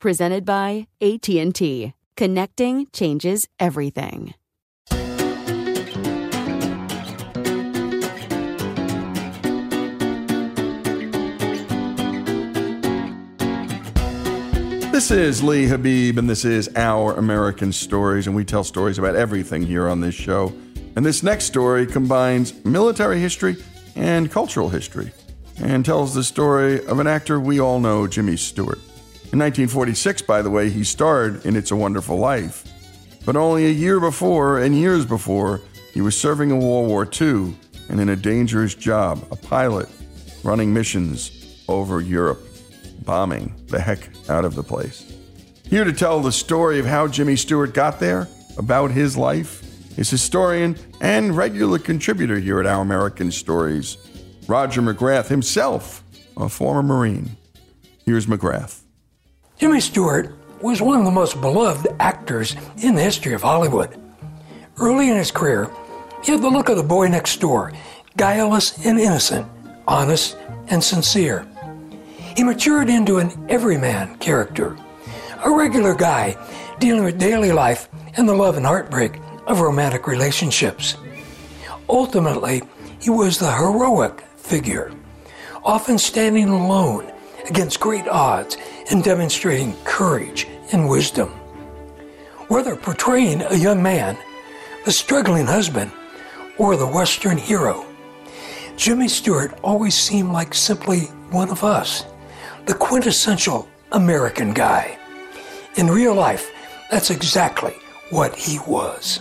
Presented 0.00 0.44
by 0.44 0.86
AT&T. 1.00 1.92
Connecting 2.16 2.86
changes 2.92 3.48
everything. 3.58 4.32
This 14.92 15.10
is 15.10 15.42
Lee 15.42 15.66
Habib, 15.66 16.16
and 16.16 16.30
this 16.30 16.44
is 16.44 16.70
Our 16.76 17.14
American 17.14 17.72
Stories, 17.72 18.28
and 18.28 18.36
we 18.36 18.44
tell 18.44 18.62
stories 18.62 18.98
about 18.98 19.16
everything 19.16 19.62
here 19.62 19.88
on 19.88 20.00
this 20.00 20.14
show. 20.14 20.52
And 20.94 21.04
this 21.04 21.24
next 21.24 21.46
story 21.46 21.88
combines 21.88 22.64
military 22.64 23.18
history 23.18 23.56
and 23.96 24.30
cultural 24.30 24.68
history, 24.68 25.10
and 25.60 25.84
tells 25.84 26.14
the 26.14 26.22
story 26.22 26.86
of 26.86 27.00
an 27.00 27.08
actor 27.08 27.40
we 27.40 27.58
all 27.58 27.80
know, 27.80 28.06
Jimmy 28.06 28.36
Stewart. 28.36 28.78
In 29.30 29.38
1946, 29.40 30.22
by 30.22 30.40
the 30.40 30.48
way, 30.48 30.70
he 30.70 30.82
starred 30.82 31.44
in 31.44 31.54
It's 31.54 31.70
a 31.70 31.76
Wonderful 31.76 32.16
Life. 32.16 32.64
But 33.26 33.36
only 33.36 33.66
a 33.66 33.70
year 33.70 34.00
before, 34.00 34.58
and 34.58 34.74
years 34.74 35.04
before, 35.04 35.60
he 35.92 36.00
was 36.00 36.18
serving 36.18 36.48
in 36.48 36.60
World 36.60 36.88
War 36.88 37.06
II 37.06 37.54
and 37.90 38.00
in 38.00 38.08
a 38.08 38.16
dangerous 38.16 38.74
job, 38.74 39.22
a 39.30 39.36
pilot, 39.36 39.86
running 40.42 40.72
missions 40.72 41.62
over 41.68 42.00
Europe, 42.00 42.40
bombing 43.04 43.52
the 43.66 43.78
heck 43.78 44.08
out 44.30 44.46
of 44.46 44.54
the 44.54 44.62
place. 44.62 45.12
Here 45.64 45.84
to 45.84 45.92
tell 45.92 46.20
the 46.20 46.32
story 46.32 46.78
of 46.78 46.86
how 46.86 47.06
Jimmy 47.06 47.36
Stewart 47.36 47.74
got 47.74 48.00
there, 48.00 48.28
about 48.56 48.92
his 48.92 49.14
life, 49.14 49.62
is 49.98 50.08
historian 50.08 50.74
and 51.02 51.36
regular 51.36 51.78
contributor 51.78 52.38
here 52.38 52.60
at 52.60 52.66
Our 52.66 52.80
American 52.80 53.30
Stories, 53.30 53.98
Roger 54.46 54.80
McGrath, 54.80 55.28
himself 55.28 56.02
a 56.38 56.48
former 56.48 56.82
Marine. 56.82 57.36
Here's 58.06 58.24
McGrath. 58.24 58.84
Jimmy 59.58 59.80
Stewart 59.80 60.32
was 60.62 60.80
one 60.80 61.00
of 61.00 61.04
the 61.04 61.10
most 61.10 61.40
beloved 61.40 61.88
actors 61.98 62.54
in 62.80 62.94
the 62.94 63.02
history 63.02 63.32
of 63.32 63.42
Hollywood. 63.42 64.00
Early 64.78 65.10
in 65.10 65.16
his 65.16 65.32
career, 65.32 65.68
he 66.22 66.30
had 66.30 66.42
the 66.42 66.48
look 66.48 66.68
of 66.68 66.76
the 66.76 66.84
boy 66.84 67.08
next 67.08 67.40
door, 67.40 67.72
guileless 68.16 68.86
and 68.86 69.00
innocent, 69.00 69.48
honest 69.88 70.36
and 70.68 70.82
sincere. 70.82 71.44
He 72.36 72.44
matured 72.44 72.88
into 72.88 73.18
an 73.18 73.32
everyman 73.48 74.16
character, 74.18 74.76
a 75.44 75.50
regular 75.50 75.96
guy 75.96 76.36
dealing 76.78 77.02
with 77.02 77.18
daily 77.18 77.50
life 77.50 77.88
and 78.16 78.28
the 78.28 78.34
love 78.34 78.56
and 78.56 78.66
heartbreak 78.66 79.18
of 79.48 79.60
romantic 79.60 80.06
relationships. 80.06 80.94
Ultimately, 81.88 82.62
he 83.00 83.10
was 83.10 83.38
the 83.38 83.50
heroic 83.50 84.20
figure, 84.36 84.92
often 85.64 85.98
standing 85.98 86.48
alone 86.48 87.10
against 87.48 87.80
great 87.80 88.06
odds 88.08 88.56
and 88.90 89.02
demonstrating 89.02 89.74
courage 89.84 90.46
and 90.72 90.88
wisdom. 90.88 91.28
Whether 92.48 92.76
portraying 92.76 93.42
a 93.42 93.54
young 93.54 93.82
man, 93.82 94.16
the 94.84 94.92
struggling 94.92 95.46
husband, 95.46 95.90
or 96.56 96.76
the 96.76 96.86
Western 96.86 97.38
hero, 97.38 97.86
Jimmy 98.76 99.08
Stewart 99.08 99.58
always 99.62 99.94
seemed 99.94 100.32
like 100.32 100.54
simply 100.54 101.00
one 101.30 101.50
of 101.50 101.64
us, 101.64 102.04
the 102.66 102.74
quintessential 102.74 103.68
American 103.92 104.52
guy. 104.52 104.98
In 105.76 105.88
real 105.88 106.14
life, 106.14 106.50
that's 106.90 107.10
exactly 107.10 107.74
what 108.10 108.34
he 108.34 108.58
was. 108.66 109.20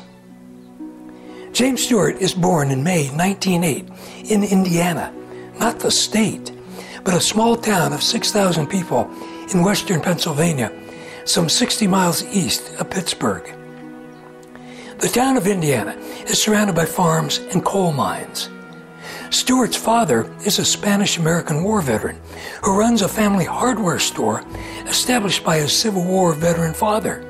James 1.51 1.83
Stewart 1.83 2.18
is 2.18 2.33
born 2.33 2.69
in 2.71 2.83
May 2.83 3.09
1908 3.09 3.89
in 4.30 4.44
Indiana, 4.44 5.13
not 5.59 5.80
the 5.80 5.91
state, 5.91 6.51
but 7.07 7.15
a 7.15 7.21
small 7.21 7.56
town 7.56 7.94
of 7.94 8.04
6,000 8.04 8.68
people 8.68 9.09
in 9.54 9.63
western 9.63 10.01
Pennsylvania, 10.01 10.74
some 11.24 11.48
60 11.48 11.88
miles 11.88 12.21
east 12.36 12.74
of 12.81 12.89
Pittsburgh. 12.89 13.50
The 15.00 15.07
town 15.07 15.38
of 15.38 15.48
Indiana 15.48 15.92
is 16.27 16.44
surrounded 16.44 16.75
by 16.75 16.83
farms 16.83 17.38
and 17.38 17.63
coal 17.63 17.94
mines. 17.94 18.50
Stewart's 19.30 19.77
father 19.77 20.30
is 20.45 20.59
a 20.59 20.65
Spanish 20.65 21.18
American 21.18 21.63
War 21.63 21.80
veteran 21.81 22.19
who 22.62 22.77
runs 22.77 23.01
a 23.01 23.07
family 23.07 23.45
hardware 23.45 24.00
store 24.00 24.44
established 24.86 25.45
by 25.45 25.59
his 25.59 25.71
Civil 25.71 26.04
War 26.04 26.33
veteran 26.33 26.74
father. 26.74 27.24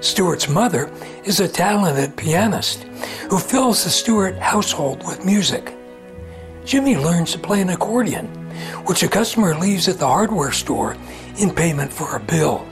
Stewart's 0.00 0.48
mother 0.48 0.88
is 1.24 1.40
a 1.40 1.48
talented 1.48 2.16
pianist 2.16 2.84
who 3.28 3.40
fills 3.40 3.82
the 3.82 3.90
Stewart 3.90 4.36
household 4.38 5.04
with 5.04 5.24
music. 5.24 5.74
Jimmy 6.64 6.96
learns 6.96 7.32
to 7.32 7.38
play 7.40 7.60
an 7.60 7.70
accordion 7.70 8.41
which 8.86 9.02
a 9.02 9.08
customer 9.08 9.54
leaves 9.54 9.88
at 9.88 9.98
the 9.98 10.06
hardware 10.06 10.52
store 10.52 10.96
in 11.38 11.54
payment 11.54 11.92
for 11.92 12.16
a 12.16 12.20
bill. 12.20 12.66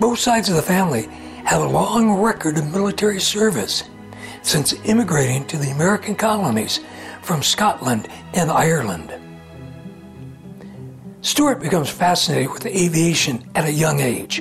Both 0.00 0.18
sides 0.18 0.48
of 0.48 0.56
the 0.56 0.62
family 0.62 1.02
have 1.44 1.62
a 1.62 1.68
long 1.68 2.20
record 2.20 2.58
of 2.58 2.72
military 2.72 3.20
service 3.20 3.84
since 4.42 4.74
immigrating 4.84 5.46
to 5.46 5.56
the 5.56 5.70
American 5.70 6.14
colonies 6.14 6.80
from 7.22 7.42
Scotland 7.42 8.08
and 8.34 8.50
Ireland. 8.50 9.12
Stewart 11.20 11.60
becomes 11.60 11.90
fascinated 11.90 12.52
with 12.52 12.66
aviation 12.66 13.50
at 13.56 13.64
a 13.64 13.72
young 13.72 14.00
age 14.00 14.38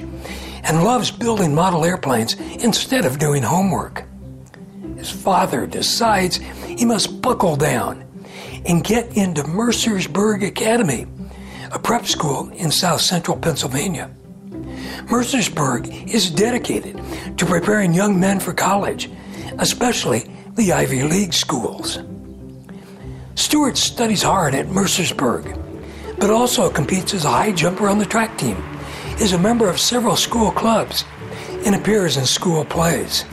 and 0.63 0.83
loves 0.83 1.09
building 1.09 1.53
model 1.53 1.83
airplanes 1.85 2.33
instead 2.63 3.05
of 3.05 3.17
doing 3.17 3.41
homework. 3.41 4.03
His 4.95 5.09
father 5.09 5.65
decides 5.65 6.37
he 6.37 6.85
must 6.85 7.21
buckle 7.21 7.55
down 7.55 8.04
and 8.65 8.83
get 8.83 9.15
into 9.15 9.43
Mercersburg 9.43 10.45
Academy, 10.45 11.05
a 11.71 11.79
prep 11.79 12.05
school 12.05 12.49
in 12.49 12.71
south 12.71 13.01
central 13.01 13.37
Pennsylvania. 13.37 14.09
Mercersburg 15.07 16.07
is 16.11 16.31
dedicated 16.31 16.99
to 17.37 17.45
preparing 17.45 17.93
young 17.93 18.19
men 18.19 18.39
for 18.39 18.53
college, 18.53 19.09
especially 19.59 20.31
the 20.53 20.73
Ivy 20.73 21.03
League 21.03 21.33
schools. 21.33 21.99
Stewart 23.35 23.77
studies 23.77 24.23
hard 24.23 24.55
at 24.55 24.67
Mercersburg, 24.67 25.61
but 26.19 26.29
also 26.29 26.69
competes 26.69 27.13
as 27.13 27.25
a 27.25 27.29
high 27.29 27.51
jumper 27.51 27.87
on 27.87 27.99
the 27.99 28.05
track 28.05 28.37
team, 28.37 28.57
is 29.19 29.33
a 29.33 29.37
member 29.37 29.69
of 29.69 29.79
several 29.79 30.15
school 30.15 30.51
clubs, 30.51 31.03
and 31.65 31.75
appears 31.75 32.17
in 32.17 32.25
school 32.25 32.63
plays. 32.63 33.25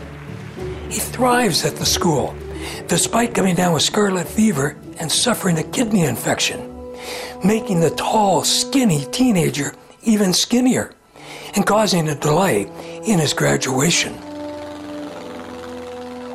He 0.89 0.99
thrives 0.99 1.65
at 1.65 1.77
the 1.77 1.87
school, 1.87 2.35
despite 2.89 3.35
coming 3.35 3.55
down 3.55 3.73
with 3.73 3.83
scarlet 3.83 4.27
fever 4.27 4.77
and 5.03 5.11
suffering 5.11 5.59
a 5.59 5.65
kidney 5.65 6.05
infection, 6.05 6.61
making 7.45 7.81
the 7.81 7.91
tall, 7.91 8.45
skinny 8.45 9.05
teenager 9.07 9.75
even 10.05 10.33
skinnier 10.33 10.95
and 11.57 11.67
causing 11.67 12.09
a 12.09 12.15
delay 12.15 12.63
in 13.05 13.19
his 13.19 13.35
graduation. 13.35 14.13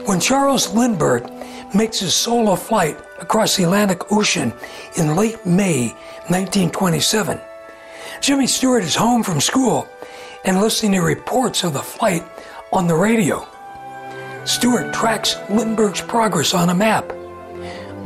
When 0.06 0.20
Charles 0.20 0.74
Lindbergh 0.74 1.32
makes 1.74 2.00
his 2.02 2.14
solo 2.14 2.56
flight 2.56 2.98
across 3.20 3.56
the 3.56 3.64
Atlantic 3.64 4.12
Ocean 4.12 4.54
in 4.98 5.16
late 5.16 5.46
May 5.46 5.88
1927, 6.28 7.40
Jimmy 8.20 8.48
Stewart 8.48 8.84
is 8.84 8.96
home 8.96 9.24
from 9.24 9.40
school 9.40 9.88
and 10.44 10.60
listening 10.60 10.92
to 10.94 11.02
reports 11.02 11.64
of 11.64 11.72
the 11.72 11.82
flight 11.82 12.24
on 12.74 12.88
the 12.88 12.96
radio. 12.96 13.48
Stewart 14.44 14.94
tracks 14.94 15.38
Lindbergh's 15.50 16.02
progress 16.02 16.54
on 16.54 16.70
a 16.70 16.76
map 16.76 17.14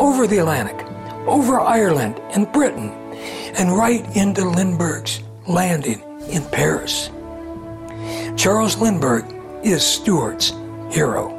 over 0.01 0.25
the 0.25 0.39
Atlantic, 0.39 0.83
over 1.27 1.59
Ireland 1.59 2.19
and 2.33 2.51
Britain, 2.51 2.89
and 3.55 3.77
right 3.77 4.03
into 4.17 4.43
Lindbergh's 4.43 5.21
landing 5.47 6.01
in 6.27 6.43
Paris. 6.45 7.11
Charles 8.35 8.77
Lindbergh 8.77 9.25
is 9.63 9.85
Stewart's 9.85 10.53
hero. 10.89 11.37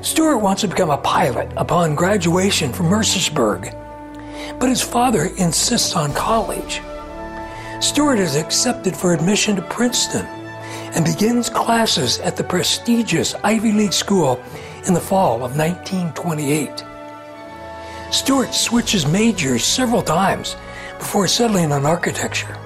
Stewart 0.00 0.40
wants 0.40 0.62
to 0.62 0.68
become 0.68 0.88
a 0.88 0.96
pilot 0.96 1.52
upon 1.58 1.94
graduation 1.94 2.72
from 2.72 2.86
Mercersburg, 2.86 3.74
but 4.58 4.70
his 4.70 4.80
father 4.80 5.28
insists 5.36 5.94
on 5.94 6.14
college. 6.14 6.80
Stewart 7.80 8.18
is 8.18 8.36
accepted 8.36 8.96
for 8.96 9.12
admission 9.12 9.54
to 9.54 9.62
Princeton 9.62 10.24
and 10.94 11.04
begins 11.04 11.50
classes 11.50 12.20
at 12.20 12.36
the 12.36 12.44
prestigious 12.44 13.34
Ivy 13.44 13.72
League 13.72 13.92
school 13.92 14.42
in 14.86 14.94
the 14.94 15.00
fall 15.00 15.44
of 15.44 15.58
1928. 15.58 16.87
Stewart 18.10 18.54
switches 18.54 19.06
majors 19.06 19.64
several 19.64 20.02
times 20.02 20.56
before 20.98 21.28
settling 21.28 21.72
on 21.72 21.84
architecture. 21.84 22.56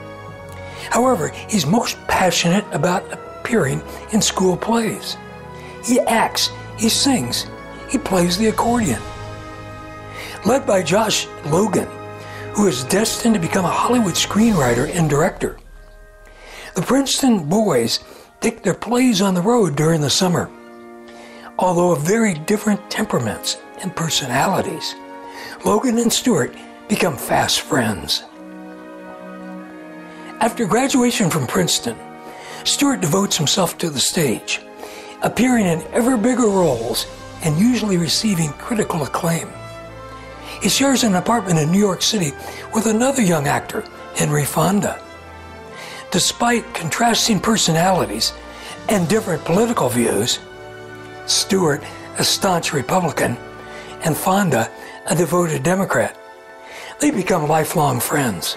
However, 0.91 1.29
he's 1.49 1.67
most 1.67 1.97
passionate 2.06 2.65
about 2.73 3.12
appearing 3.12 3.83
in 4.12 4.23
school 4.23 4.56
plays. 4.56 5.17
He 5.85 5.99
acts, 6.00 6.50
he 6.79 6.89
sings, 6.89 7.47
he 7.91 7.99
plays 7.99 8.39
the 8.39 8.49
accordion. 8.49 9.00
Led 10.44 10.67
by 10.67 10.83
Josh 10.83 11.27
Logan, 11.47 11.88
who 12.55 12.67
is 12.67 12.85
destined 12.85 13.35
to 13.35 13.41
become 13.41 13.65
a 13.65 13.69
Hollywood 13.69 14.15
screenwriter 14.15 14.95
and 14.95 15.09
director. 15.11 15.59
The 16.75 16.83
Princeton 16.83 17.49
boys 17.49 18.00
take 18.41 18.62
their 18.62 18.75
plays 18.75 19.21
on 19.21 19.35
the 19.35 19.43
road 19.43 19.77
during 19.77 20.00
the 20.00 20.11
summer. 20.11 20.50
Although 21.59 21.93
of 21.93 22.03
very 22.03 22.35
different 22.35 22.91
temperaments 22.91 23.61
and 23.83 23.95
personalities, 23.95 24.95
Logan 25.64 25.99
and 25.99 26.12
Stewart 26.12 26.53
become 26.88 27.17
fast 27.17 27.61
friends. 27.61 28.25
After 30.41 30.67
graduation 30.67 31.31
from 31.31 31.47
Princeton, 31.47 31.97
Stewart 32.64 33.00
devotes 33.00 33.37
himself 33.37 33.79
to 33.79 33.88
the 33.88 34.00
stage, 34.00 34.61
appearing 35.23 35.67
in 35.67 35.82
ever 35.93 36.17
bigger 36.17 36.49
roles 36.49 37.06
and 37.44 37.56
usually 37.61 37.97
receiving 37.97 38.50
critical 38.55 39.05
acclaim. 39.05 39.49
He 40.61 40.69
shares 40.69 41.05
an 41.05 41.14
apartment 41.14 41.61
in 41.61 41.70
New 41.70 41.79
York 41.79 42.03
City 42.03 42.32
with 42.75 42.87
another 42.87 43.23
young 43.23 43.47
actor, 43.47 43.85
Henry 44.17 44.44
Fonda. 44.44 45.00
Despite 46.11 46.75
contrasting 46.75 47.38
personalities 47.38 48.32
and 48.88 49.09
different 49.09 49.44
political 49.44 49.88
views, 49.88 50.41
Stewart, 51.26 51.85
a 52.19 52.25
staunch 52.25 52.73
Republican, 52.73 53.37
and 54.05 54.17
Fonda, 54.17 54.69
a 55.08 55.14
devoted 55.14 55.62
Democrat, 55.62 56.16
they 57.00 57.10
become 57.10 57.49
lifelong 57.49 58.00
friends. 58.00 58.56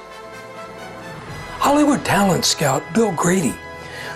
Hollywood 1.58 2.06
talent 2.06 2.46
scout 2.46 2.84
Bill 2.94 3.12
Grady, 3.14 3.56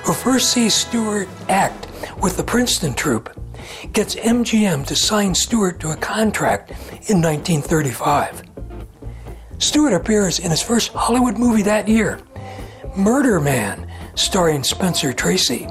who 0.04 0.14
first 0.14 0.52
sees 0.52 0.74
Stewart 0.74 1.28
act 1.48 1.88
with 2.22 2.38
the 2.38 2.44
Princeton 2.44 2.94
troupe, 2.94 3.30
gets 3.94 4.16
MGM 4.16 4.86
to 4.86 4.96
sign 4.96 5.34
Stewart 5.34 5.80
to 5.80 5.92
a 5.92 5.96
contract 5.96 6.72
in 7.10 7.22
1935. 7.22 8.44
Stewart 9.58 9.94
appears 9.94 10.40
in 10.40 10.52
his 10.52 10.62
first 10.62 10.94
Hollywood 10.94 11.38
movie 11.38 11.64
that 11.64 11.88
year, 11.88 12.20
Murder 12.96 13.40
Man, 13.40 13.90
starring 14.16 14.64
Spencer 14.64 15.12
Tracy. 15.12 15.64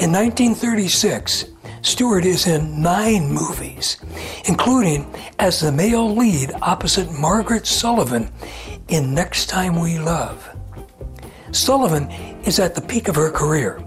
In 0.00 0.12
1936, 0.12 1.46
Stewart 1.82 2.26
is 2.26 2.46
in 2.46 2.82
nine 2.82 3.32
movies, 3.32 3.96
including 4.44 5.12
as 5.38 5.60
the 5.60 5.72
male 5.72 6.14
lead 6.14 6.52
opposite 6.60 7.10
Margaret 7.10 7.62
Sullavan 7.62 8.30
in 8.88 9.14
Next 9.14 9.48
Time 9.48 9.80
We 9.80 9.98
Love. 9.98 10.46
Sullavan 11.50 12.46
is 12.46 12.58
at 12.58 12.74
the 12.74 12.82
peak 12.82 13.08
of 13.08 13.16
her 13.16 13.30
career, 13.30 13.82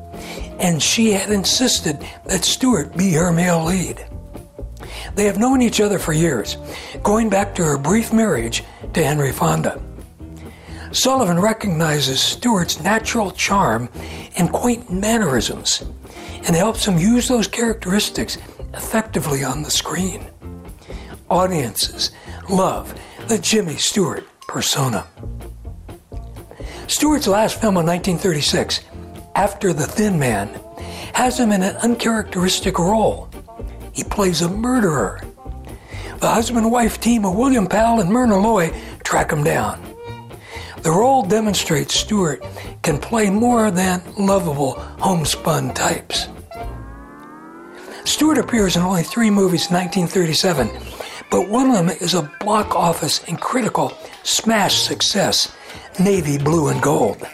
and 0.59 0.81
she 0.81 1.11
had 1.11 1.29
insisted 1.29 2.03
that 2.25 2.43
Stewart 2.43 2.97
be 2.97 3.11
her 3.13 3.31
male 3.31 3.63
lead. 3.63 4.05
They 5.13 5.25
have 5.25 5.37
known 5.37 5.61
each 5.61 5.79
other 5.79 5.99
for 5.99 6.13
years, 6.13 6.57
going 7.03 7.29
back 7.29 7.53
to 7.55 7.63
her 7.63 7.77
brief 7.77 8.11
marriage 8.11 8.63
to 8.93 9.03
Henry 9.03 9.31
Fonda. 9.31 9.79
Sullavan 10.89 11.41
recognizes 11.41 12.19
Stewart's 12.19 12.79
natural 12.81 13.31
charm 13.31 13.89
and 14.35 14.51
quaint 14.51 14.91
mannerisms 14.91 15.83
and 16.45 16.55
helps 16.55 16.85
him 16.85 16.97
use 16.97 17.27
those 17.27 17.47
characteristics 17.47 18.37
effectively 18.73 19.43
on 19.43 19.63
the 19.63 19.71
screen. 19.71 20.27
Audiences 21.29 22.11
love 22.49 22.93
the 23.27 23.37
Jimmy 23.37 23.75
Stewart 23.77 24.25
persona. 24.47 25.07
Stewart's 26.87 27.27
last 27.27 27.59
film 27.59 27.77
in 27.77 27.85
1936, 27.85 28.81
After 29.35 29.73
the 29.73 29.87
Thin 29.87 30.19
Man, 30.19 30.59
has 31.13 31.39
him 31.39 31.51
in 31.51 31.63
an 31.63 31.75
uncharacteristic 31.77 32.77
role. 32.77 33.29
He 33.93 34.03
plays 34.03 34.41
a 34.41 34.49
murderer. 34.49 35.21
The 36.19 36.29
husband 36.29 36.71
wife 36.71 36.99
team 36.99 37.25
of 37.25 37.35
William 37.35 37.67
Powell 37.67 37.99
and 37.99 38.11
Myrna 38.11 38.37
Loy 38.37 38.73
track 39.03 39.31
him 39.31 39.43
down. 39.43 39.92
The 40.83 40.91
role 40.91 41.23
demonstrates 41.23 41.95
Stewart 41.95 42.43
can 42.81 42.97
play 42.97 43.29
more 43.29 43.71
than 43.71 44.03
lovable 44.17 44.73
homespun 44.99 45.73
types. 45.73 46.27
Stewart 48.03 48.37
appears 48.37 48.75
in 48.75 48.81
only 48.81 49.03
three 49.03 49.29
movies 49.29 49.69
in 49.69 49.77
1937, 49.77 50.69
but 51.31 51.47
one 51.47 51.69
of 51.69 51.75
them 51.75 51.87
is 51.87 52.13
a 52.13 52.29
block 52.41 52.75
office 52.75 53.23
and 53.29 53.39
critical 53.39 53.97
smash 54.23 54.75
success 54.75 55.55
navy 56.01 56.37
blue 56.37 56.67
and 56.67 56.81
gold. 56.81 57.25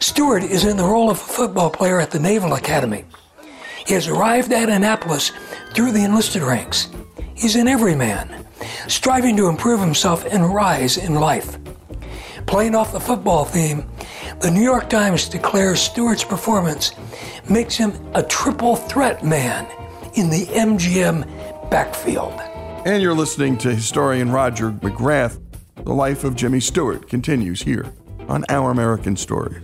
Stewart 0.00 0.42
is 0.42 0.64
in 0.64 0.78
the 0.78 0.84
role 0.84 1.10
of 1.10 1.18
a 1.18 1.20
football 1.20 1.68
player 1.68 2.00
at 2.00 2.12
the 2.12 2.18
Naval 2.18 2.54
Academy. 2.54 3.04
He 3.86 3.92
has 3.92 4.08
arrived 4.08 4.52
at 4.54 4.70
Annapolis 4.70 5.32
through 5.74 5.92
the 5.92 6.04
enlisted 6.04 6.42
ranks. 6.42 6.88
He's 7.34 7.56
an 7.56 7.68
everyman, 7.68 8.46
striving 8.88 9.36
to 9.36 9.48
improve 9.48 9.80
himself 9.80 10.24
and 10.24 10.54
rise 10.54 10.96
in 10.96 11.16
life. 11.16 11.58
Playing 12.46 12.74
off 12.74 12.92
the 12.92 13.00
football 13.00 13.44
theme, 13.44 13.84
the 14.40 14.50
New 14.50 14.62
York 14.62 14.88
Times 14.88 15.28
declares 15.28 15.80
Stewart's 15.80 16.24
performance 16.24 16.92
makes 17.48 17.76
him 17.76 17.92
a 18.14 18.22
triple 18.22 18.76
threat 18.76 19.24
man 19.24 19.66
in 20.14 20.30
the 20.30 20.46
MGM 20.46 21.70
backfield. 21.70 22.32
And 22.86 23.02
you're 23.02 23.14
listening 23.14 23.56
to 23.58 23.74
historian 23.74 24.30
Roger 24.30 24.70
McGrath 24.70 25.40
The 25.84 25.94
life 25.94 26.24
of 26.24 26.36
Jimmy 26.36 26.60
Stewart 26.60 27.08
continues 27.08 27.62
here 27.62 27.92
on 28.28 28.44
Our 28.48 28.70
American 28.70 29.16
Stories. 29.16 29.62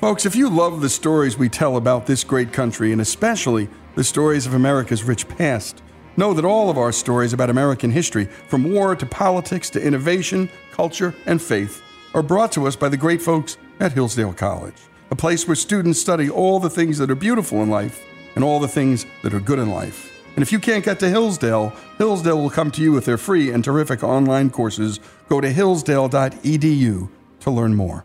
Folks, 0.00 0.26
if 0.26 0.34
you 0.34 0.50
love 0.50 0.80
the 0.80 0.90
stories 0.90 1.38
we 1.38 1.48
tell 1.48 1.76
about 1.76 2.06
this 2.06 2.24
great 2.24 2.52
country, 2.52 2.92
and 2.92 3.00
especially 3.00 3.68
the 3.94 4.04
stories 4.04 4.46
of 4.46 4.54
America's 4.54 5.04
rich 5.04 5.28
past, 5.28 5.82
know 6.16 6.34
that 6.34 6.44
all 6.44 6.70
of 6.70 6.78
our 6.78 6.92
stories 6.92 7.32
about 7.32 7.50
American 7.50 7.90
history, 7.90 8.24
from 8.24 8.72
war 8.72 8.94
to 8.96 9.06
politics 9.06 9.70
to 9.70 9.82
innovation, 9.82 10.48
culture, 10.70 11.14
and 11.26 11.40
faith, 11.40 11.82
are 12.14 12.22
brought 12.22 12.52
to 12.52 12.66
us 12.66 12.76
by 12.76 12.88
the 12.88 12.96
great 12.96 13.22
folks 13.22 13.56
at 13.80 13.92
Hillsdale 13.92 14.32
College, 14.32 14.76
a 15.10 15.16
place 15.16 15.46
where 15.46 15.56
students 15.56 16.00
study 16.00 16.28
all 16.28 16.60
the 16.60 16.70
things 16.70 16.98
that 16.98 17.10
are 17.10 17.14
beautiful 17.14 17.62
in 17.62 17.70
life 17.70 18.02
and 18.34 18.44
all 18.44 18.60
the 18.60 18.68
things 18.68 19.06
that 19.22 19.34
are 19.34 19.40
good 19.40 19.58
in 19.58 19.70
life. 19.70 20.10
And 20.34 20.42
if 20.42 20.52
you 20.52 20.58
can't 20.58 20.84
get 20.84 20.98
to 21.00 21.10
Hillsdale, 21.10 21.74
Hillsdale 21.98 22.40
will 22.40 22.50
come 22.50 22.70
to 22.72 22.82
you 22.82 22.92
with 22.92 23.04
their 23.04 23.18
free 23.18 23.50
and 23.50 23.62
terrific 23.62 24.02
online 24.02 24.50
courses. 24.50 25.00
Go 25.28 25.40
to 25.40 25.52
hillsdale.edu 25.52 27.08
to 27.40 27.50
learn 27.50 27.74
more. 27.74 28.04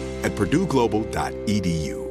at 0.23 0.31
purdueglobal.edu. 0.35 2.10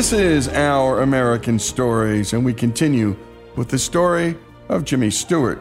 This 0.00 0.14
is 0.14 0.48
Our 0.48 1.02
American 1.02 1.58
Stories, 1.58 2.32
and 2.32 2.42
we 2.42 2.54
continue 2.54 3.14
with 3.54 3.68
the 3.68 3.78
story 3.78 4.34
of 4.70 4.86
Jimmy 4.86 5.10
Stewart. 5.10 5.60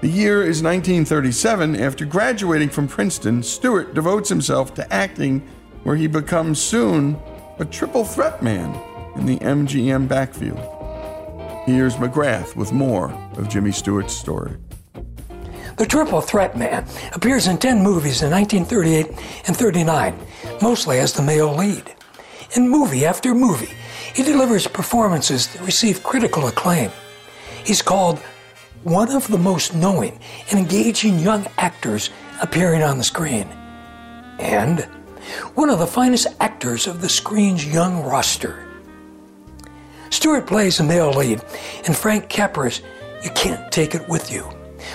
The 0.00 0.08
year 0.08 0.40
is 0.40 0.62
1937. 0.62 1.76
After 1.76 2.06
graduating 2.06 2.70
from 2.70 2.88
Princeton, 2.88 3.42
Stewart 3.42 3.92
devotes 3.92 4.30
himself 4.30 4.72
to 4.76 4.90
acting, 4.90 5.46
where 5.82 5.94
he 5.94 6.06
becomes 6.06 6.58
soon 6.58 7.18
a 7.58 7.66
triple 7.66 8.02
threat 8.02 8.42
man 8.42 8.74
in 9.16 9.26
the 9.26 9.36
MGM 9.40 10.08
backfield. 10.08 10.60
Here's 11.66 11.96
McGrath 11.96 12.56
with 12.56 12.72
more 12.72 13.12
of 13.36 13.50
Jimmy 13.50 13.72
Stewart's 13.72 14.16
story. 14.16 14.56
The 15.76 15.84
Triple 15.84 16.22
Threat 16.22 16.56
Man 16.56 16.86
appears 17.12 17.46
in 17.46 17.58
10 17.58 17.82
movies 17.82 18.22
in 18.22 18.30
1938 18.30 19.06
and 19.46 19.54
39, 19.54 20.18
mostly 20.62 20.98
as 20.98 21.12
the 21.12 21.22
male 21.22 21.54
lead. 21.54 21.94
In 22.56 22.68
movie 22.68 23.04
after 23.04 23.34
movie, 23.34 23.74
he 24.14 24.22
delivers 24.22 24.66
performances 24.66 25.48
that 25.48 25.62
receive 25.62 26.02
critical 26.02 26.46
acclaim. 26.46 26.90
He's 27.64 27.82
called 27.82 28.18
one 28.84 29.10
of 29.10 29.28
the 29.28 29.36
most 29.36 29.74
knowing 29.74 30.18
and 30.50 30.58
engaging 30.58 31.18
young 31.18 31.46
actors 31.58 32.10
appearing 32.40 32.82
on 32.82 32.96
the 32.96 33.04
screen. 33.04 33.46
And 34.38 34.80
one 35.54 35.68
of 35.68 35.78
the 35.78 35.86
finest 35.86 36.28
actors 36.40 36.86
of 36.86 37.02
the 37.02 37.08
screen's 37.08 37.66
young 37.66 38.02
roster. 38.02 38.66
Stewart 40.10 40.46
plays 40.46 40.78
the 40.78 40.84
male 40.84 41.10
lead 41.10 41.42
in 41.84 41.92
Frank 41.92 42.30
Capra's 42.30 42.80
You 43.22 43.30
Can't 43.32 43.70
Take 43.70 43.94
It 43.94 44.08
With 44.08 44.32
You, 44.32 44.42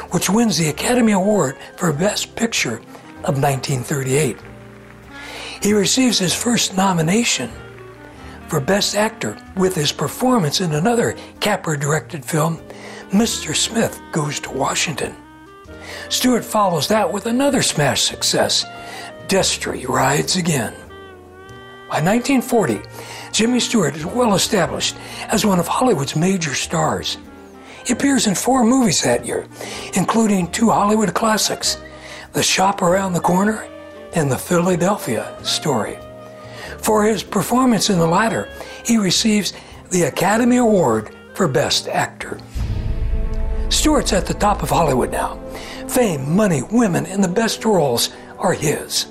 which 0.09 0.29
wins 0.29 0.57
the 0.57 0.69
Academy 0.69 1.11
Award 1.11 1.55
for 1.77 1.93
Best 1.93 2.35
Picture 2.35 2.77
of 3.23 3.41
1938. 3.41 4.37
He 5.63 5.71
receives 5.71 6.19
his 6.19 6.35
first 6.35 6.75
nomination 6.75 7.49
for 8.49 8.59
Best 8.59 8.97
Actor 8.97 9.37
with 9.55 9.73
his 9.73 9.93
performance 9.93 10.59
in 10.59 10.73
another 10.73 11.15
Capra 11.39 11.79
directed 11.79 12.25
film, 12.25 12.61
Mr. 13.11 13.55
Smith 13.55 13.97
Goes 14.11 14.41
to 14.41 14.51
Washington. 14.51 15.15
Stewart 16.09 16.43
follows 16.43 16.89
that 16.89 17.13
with 17.13 17.27
another 17.27 17.61
smash 17.61 18.01
success 18.01 18.65
Destry 19.27 19.87
Rides 19.87 20.35
Again. 20.35 20.73
By 21.87 22.01
1940, 22.01 22.81
Jimmy 23.31 23.61
Stewart 23.61 23.95
is 23.95 24.05
well 24.05 24.35
established 24.35 24.97
as 25.29 25.45
one 25.45 25.59
of 25.59 25.67
Hollywood's 25.67 26.17
major 26.17 26.55
stars. 26.55 27.17
He 27.85 27.93
appears 27.93 28.27
in 28.27 28.35
four 28.35 28.65
movies 28.65 29.01
that 29.03 29.25
year, 29.25 29.47
including 29.93 30.51
two 30.51 30.71
Hollywood 30.71 31.13
classics 31.13 31.77
The 32.33 32.43
Shop 32.43 32.81
Around 32.81 33.13
the 33.13 33.21
Corner 33.21 33.65
and 34.15 34.31
The 34.31 34.37
Philadelphia 34.37 35.35
Story. 35.43 35.97
For 36.77 37.03
his 37.03 37.23
performance 37.23 37.89
in 37.89 37.97
the 37.97 38.07
latter, 38.07 38.47
he 38.83 38.97
receives 38.97 39.53
the 39.89 40.03
Academy 40.03 40.57
Award 40.57 41.15
for 41.33 41.47
Best 41.47 41.87
Actor. 41.87 42.39
Stewart's 43.69 44.13
at 44.13 44.25
the 44.25 44.33
top 44.33 44.61
of 44.61 44.69
Hollywood 44.69 45.11
now. 45.11 45.39
Fame, 45.87 46.35
money, 46.35 46.61
women, 46.71 47.05
and 47.05 47.23
the 47.23 47.27
best 47.27 47.65
roles 47.65 48.09
are 48.37 48.53
his. 48.53 49.07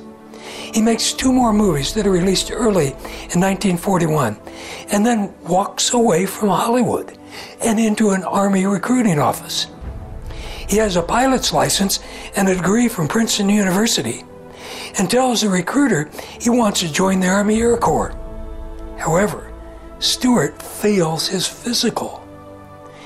He 0.72 0.80
makes 0.80 1.12
two 1.12 1.32
more 1.32 1.52
movies 1.52 1.92
that 1.94 2.06
are 2.06 2.10
released 2.10 2.50
early 2.50 2.88
in 2.88 3.40
1941 3.40 4.38
and 4.90 5.04
then 5.04 5.34
walks 5.42 5.92
away 5.92 6.26
from 6.26 6.48
Hollywood 6.48 7.16
and 7.62 7.78
into 7.78 8.10
an 8.10 8.22
Army 8.24 8.66
recruiting 8.66 9.18
office. 9.18 9.66
He 10.68 10.76
has 10.78 10.96
a 10.96 11.02
pilot's 11.02 11.52
license 11.52 12.00
and 12.36 12.48
a 12.48 12.54
degree 12.54 12.88
from 12.88 13.08
Princeton 13.08 13.50
University 13.50 14.24
and 14.98 15.10
tells 15.10 15.40
the 15.40 15.48
recruiter 15.48 16.10
he 16.40 16.50
wants 16.50 16.80
to 16.80 16.92
join 16.92 17.20
the 17.20 17.28
Army 17.28 17.60
Air 17.60 17.76
Corps. 17.76 18.14
However, 18.98 19.52
Stewart 19.98 20.60
fails 20.60 21.28
his 21.28 21.46
physical. 21.46 22.26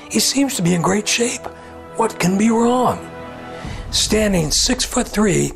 He 0.09 0.19
seems 0.19 0.55
to 0.55 0.61
be 0.61 0.73
in 0.73 0.81
great 0.81 1.07
shape. 1.07 1.41
What 1.97 2.19
can 2.19 2.37
be 2.37 2.49
wrong? 2.49 2.99
Standing 3.91 4.51
six 4.51 4.83
foot 4.83 5.07
three 5.07 5.51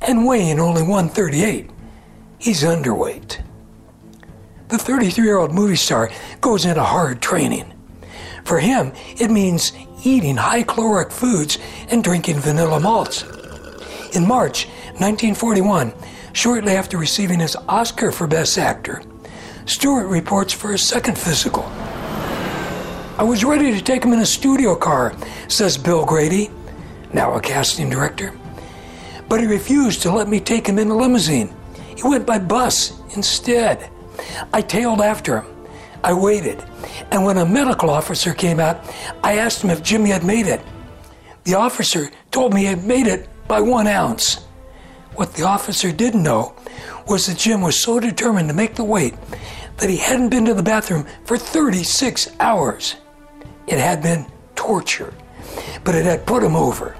and 0.00 0.26
weighing 0.26 0.60
only 0.60 0.82
138, 0.82 1.70
he's 2.38 2.62
underweight. 2.62 3.42
The 4.68 4.78
33 4.78 5.24
year 5.24 5.38
old 5.38 5.52
movie 5.52 5.76
star 5.76 6.10
goes 6.40 6.64
into 6.64 6.82
hard 6.82 7.20
training. 7.20 7.72
For 8.44 8.58
him, 8.58 8.92
it 9.18 9.30
means 9.30 9.72
eating 10.04 10.36
high 10.36 10.62
caloric 10.62 11.10
foods 11.10 11.58
and 11.90 12.04
drinking 12.04 12.40
vanilla 12.40 12.80
malts. 12.80 13.24
In 14.14 14.26
March 14.26 14.68
1941, 15.00 15.92
shortly 16.32 16.72
after 16.72 16.96
receiving 16.96 17.40
his 17.40 17.56
Oscar 17.68 18.12
for 18.12 18.26
Best 18.26 18.58
Actor, 18.58 19.02
Stewart 19.66 20.06
reports 20.06 20.52
for 20.52 20.72
his 20.72 20.82
second 20.82 21.16
physical. 21.16 21.64
I 23.16 23.22
was 23.22 23.44
ready 23.44 23.72
to 23.72 23.80
take 23.80 24.04
him 24.04 24.12
in 24.12 24.20
a 24.20 24.26
studio 24.26 24.76
car, 24.76 25.14
says 25.48 25.78
Bill 25.78 26.04
Grady, 26.04 26.50
now 27.12 27.32
a 27.34 27.40
casting 27.40 27.88
director. 27.88 28.32
But 29.28 29.40
he 29.40 29.46
refused 29.46 30.02
to 30.02 30.12
let 30.12 30.28
me 30.28 30.38
take 30.38 30.66
him 30.66 30.78
in 30.78 30.90
a 30.90 30.96
limousine. 30.96 31.54
He 31.96 32.02
went 32.02 32.26
by 32.26 32.38
bus 32.38 33.00
instead. 33.16 33.88
I 34.52 34.60
tailed 34.60 35.00
after 35.00 35.40
him. 35.40 35.46
I 36.02 36.12
waited, 36.12 36.62
and 37.10 37.24
when 37.24 37.38
a 37.38 37.46
medical 37.46 37.88
officer 37.88 38.34
came 38.34 38.60
out, 38.60 38.84
I 39.22 39.38
asked 39.38 39.62
him 39.62 39.70
if 39.70 39.82
Jimmy 39.82 40.10
had 40.10 40.24
made 40.24 40.46
it. 40.46 40.60
The 41.44 41.54
officer 41.54 42.10
told 42.30 42.52
me 42.52 42.60
he 42.60 42.66
had 42.66 42.84
made 42.84 43.06
it 43.06 43.28
by 43.48 43.60
one 43.60 43.86
ounce. 43.86 44.44
What 45.16 45.34
the 45.34 45.44
officer 45.44 45.92
didn't 45.92 46.24
know 46.24 46.54
was 47.06 47.26
that 47.26 47.38
Jim 47.38 47.60
was 47.60 47.78
so 47.78 48.00
determined 48.00 48.48
to 48.48 48.54
make 48.54 48.74
the 48.74 48.84
weight 48.84 49.14
that 49.76 49.88
he 49.88 49.96
hadn't 49.96 50.30
been 50.30 50.44
to 50.46 50.54
the 50.54 50.62
bathroom 50.62 51.06
for 51.24 51.36
36 51.36 52.30
hours. 52.40 52.96
It 53.66 53.78
had 53.78 54.02
been 54.02 54.26
torture, 54.56 55.14
but 55.84 55.94
it 55.94 56.04
had 56.04 56.26
put 56.26 56.42
him 56.42 56.56
over. 56.56 56.96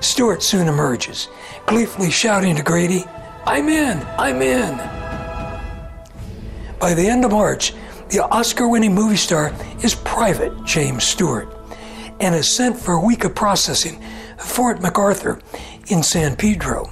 Stewart 0.00 0.42
soon 0.42 0.68
emerges, 0.68 1.28
gleefully 1.66 2.10
shouting 2.10 2.56
to 2.56 2.62
Grady, 2.62 3.04
I'm 3.46 3.68
in, 3.68 3.98
I'm 4.16 4.40
in. 4.40 4.76
By 6.78 6.94
the 6.94 7.06
end 7.06 7.24
of 7.24 7.32
March, 7.32 7.74
the 8.10 8.24
Oscar 8.30 8.68
winning 8.68 8.94
movie 8.94 9.16
star 9.16 9.52
is 9.82 9.94
Private 9.94 10.64
James 10.64 11.04
Stewart 11.04 11.48
and 12.20 12.34
is 12.34 12.48
sent 12.48 12.78
for 12.78 12.94
a 12.94 13.04
week 13.04 13.24
of 13.24 13.34
processing 13.34 14.02
at 14.32 14.40
Fort 14.40 14.80
MacArthur 14.80 15.40
in 15.90 16.02
San 16.02 16.36
Pedro. 16.36 16.90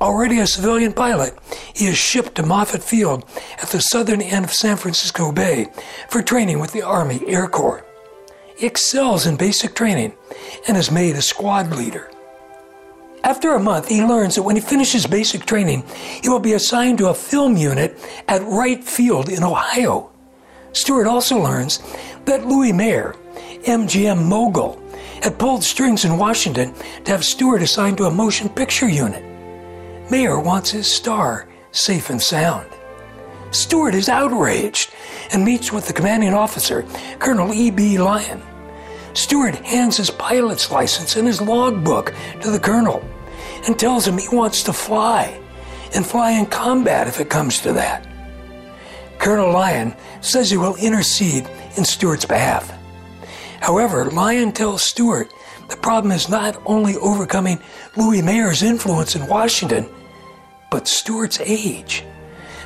Already 0.00 0.40
a 0.40 0.46
civilian 0.46 0.92
pilot, 0.92 1.34
he 1.74 1.86
is 1.86 1.96
shipped 1.96 2.34
to 2.34 2.42
Moffett 2.42 2.82
Field 2.82 3.24
at 3.62 3.68
the 3.68 3.80
southern 3.80 4.20
end 4.20 4.44
of 4.44 4.52
San 4.52 4.76
Francisco 4.76 5.32
Bay 5.32 5.68
for 6.10 6.22
training 6.22 6.58
with 6.58 6.72
the 6.72 6.82
Army 6.82 7.20
Air 7.26 7.46
Corps. 7.48 7.84
He 8.58 8.66
excels 8.66 9.26
in 9.26 9.36
basic 9.36 9.74
training 9.74 10.14
and 10.68 10.76
is 10.76 10.90
made 10.90 11.16
a 11.16 11.22
squad 11.22 11.70
leader. 11.70 12.10
After 13.24 13.54
a 13.54 13.62
month, 13.62 13.88
he 13.88 14.04
learns 14.04 14.34
that 14.34 14.42
when 14.42 14.56
he 14.56 14.62
finishes 14.62 15.06
basic 15.06 15.46
training, 15.46 15.84
he 16.22 16.28
will 16.28 16.40
be 16.40 16.52
assigned 16.52 16.98
to 16.98 17.08
a 17.08 17.14
film 17.14 17.56
unit 17.56 17.98
at 18.28 18.42
Wright 18.42 18.82
Field 18.82 19.28
in 19.28 19.42
Ohio. 19.42 20.10
Stewart 20.72 21.06
also 21.06 21.38
learns 21.38 21.80
that 22.26 22.46
Louis 22.46 22.72
Mayer, 22.72 23.16
MGM 23.64 24.24
mogul, 24.24 24.80
had 25.22 25.38
pulled 25.38 25.64
strings 25.64 26.04
in 26.04 26.18
Washington 26.18 26.74
to 27.04 27.10
have 27.10 27.24
Stewart 27.24 27.62
assigned 27.62 27.98
to 27.98 28.04
a 28.04 28.10
motion 28.10 28.48
picture 28.48 28.88
unit. 28.88 29.24
Mayer 30.10 30.38
wants 30.38 30.70
his 30.70 30.86
star 30.86 31.48
safe 31.72 32.10
and 32.10 32.20
sound. 32.20 32.68
Stewart 33.50 33.94
is 33.94 34.08
outraged 34.08 34.92
and 35.32 35.44
meets 35.44 35.72
with 35.72 35.86
the 35.86 35.92
commanding 35.92 36.34
officer, 36.34 36.84
Colonel 37.18 37.54
E.B. 37.54 37.98
Lyon. 37.98 38.42
Stewart 39.14 39.54
hands 39.56 39.96
his 39.96 40.10
pilot's 40.10 40.70
license 40.70 41.16
and 41.16 41.26
his 41.26 41.40
logbook 41.40 42.12
to 42.40 42.50
the 42.50 42.60
colonel 42.60 43.02
and 43.66 43.78
tells 43.78 44.06
him 44.06 44.18
he 44.18 44.28
wants 44.28 44.62
to 44.64 44.72
fly 44.72 45.40
and 45.94 46.04
fly 46.04 46.32
in 46.32 46.46
combat 46.46 47.06
if 47.06 47.20
it 47.20 47.30
comes 47.30 47.60
to 47.60 47.72
that. 47.72 48.06
Colonel 49.18 49.50
Lyon 49.50 49.94
says 50.20 50.50
he 50.50 50.56
will 50.56 50.76
intercede 50.76 51.48
in 51.76 51.84
Stewart's 51.84 52.26
behalf. 52.26 52.75
However, 53.60 54.10
Lyon 54.10 54.52
tells 54.52 54.82
Stewart 54.82 55.32
the 55.68 55.76
problem 55.76 56.12
is 56.12 56.28
not 56.28 56.60
only 56.66 56.96
overcoming 56.96 57.60
Louis 57.96 58.22
Mayer's 58.22 58.62
influence 58.62 59.16
in 59.16 59.26
Washington, 59.26 59.86
but 60.70 60.86
Stewart's 60.86 61.40
age. 61.40 62.04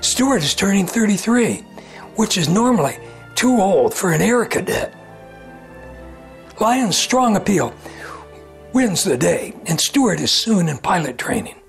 Stewart 0.01 0.43
is 0.43 0.55
turning 0.55 0.87
33, 0.87 1.57
which 2.17 2.37
is 2.37 2.49
normally 2.49 2.99
too 3.35 3.61
old 3.61 3.95
for 3.95 4.13
an 4.13 4.21
air 4.21 4.45
cadet. 4.45 4.95
Lyon's 6.61 6.97
strong 6.97 7.37
appeal 7.37 7.75
wins 8.73 9.05
the 9.05 9.17
day, 9.17 9.55
and 9.67 9.81
Stewart 9.81 10.21
is 10.21 10.31
soon 10.31 10.69
in 10.69 10.79
pilot 10.79 11.19
training. 11.19 11.60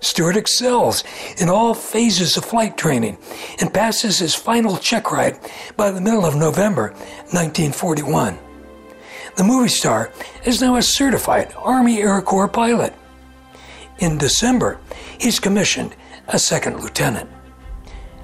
Stewart 0.00 0.36
excels 0.36 1.04
in 1.38 1.48
all 1.48 1.74
phases 1.74 2.36
of 2.36 2.44
flight 2.44 2.76
training 2.76 3.18
and 3.60 3.72
passes 3.72 4.18
his 4.18 4.34
final 4.34 4.76
check 4.76 5.10
ride 5.10 5.38
by 5.76 5.90
the 5.90 6.00
middle 6.00 6.26
of 6.26 6.36
November 6.36 6.90
1941. 7.32 8.38
The 9.36 9.44
movie 9.44 9.68
star 9.68 10.12
is 10.44 10.60
now 10.60 10.76
a 10.76 10.82
certified 10.82 11.52
Army 11.56 11.98
Air 12.00 12.20
Corps 12.20 12.48
pilot. 12.48 12.94
In 13.98 14.18
December, 14.18 14.78
he's 15.18 15.40
commissioned 15.40 15.94
a 16.28 16.38
second 16.38 16.80
lieutenant. 16.80 17.30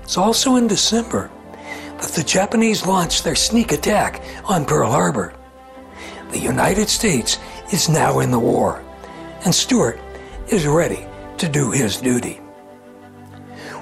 It's 0.03 0.19
also 0.19 0.57
in 0.57 0.67
December 0.67 1.31
that 1.99 2.13
the 2.13 2.23
Japanese 2.23 2.87
launched 2.87 3.25
their 3.25 3.35
sneak 3.35 3.73
attack 3.73 4.23
on 4.45 4.67
Pearl 4.67 4.91
Harbor. 4.91 5.35
The 6.33 6.39
United 6.39 6.89
States 6.89 7.39
is 7.73 7.89
now 7.89 8.21
in 8.21 8.31
the 8.31 8.39
war, 8.39 8.83
and 9.45 9.55
Stewart 9.55 9.99
is 10.49 10.67
ready 10.67 11.07
to 11.39 11.49
do 11.49 11.71
his 11.71 11.97
duty. 11.99 12.41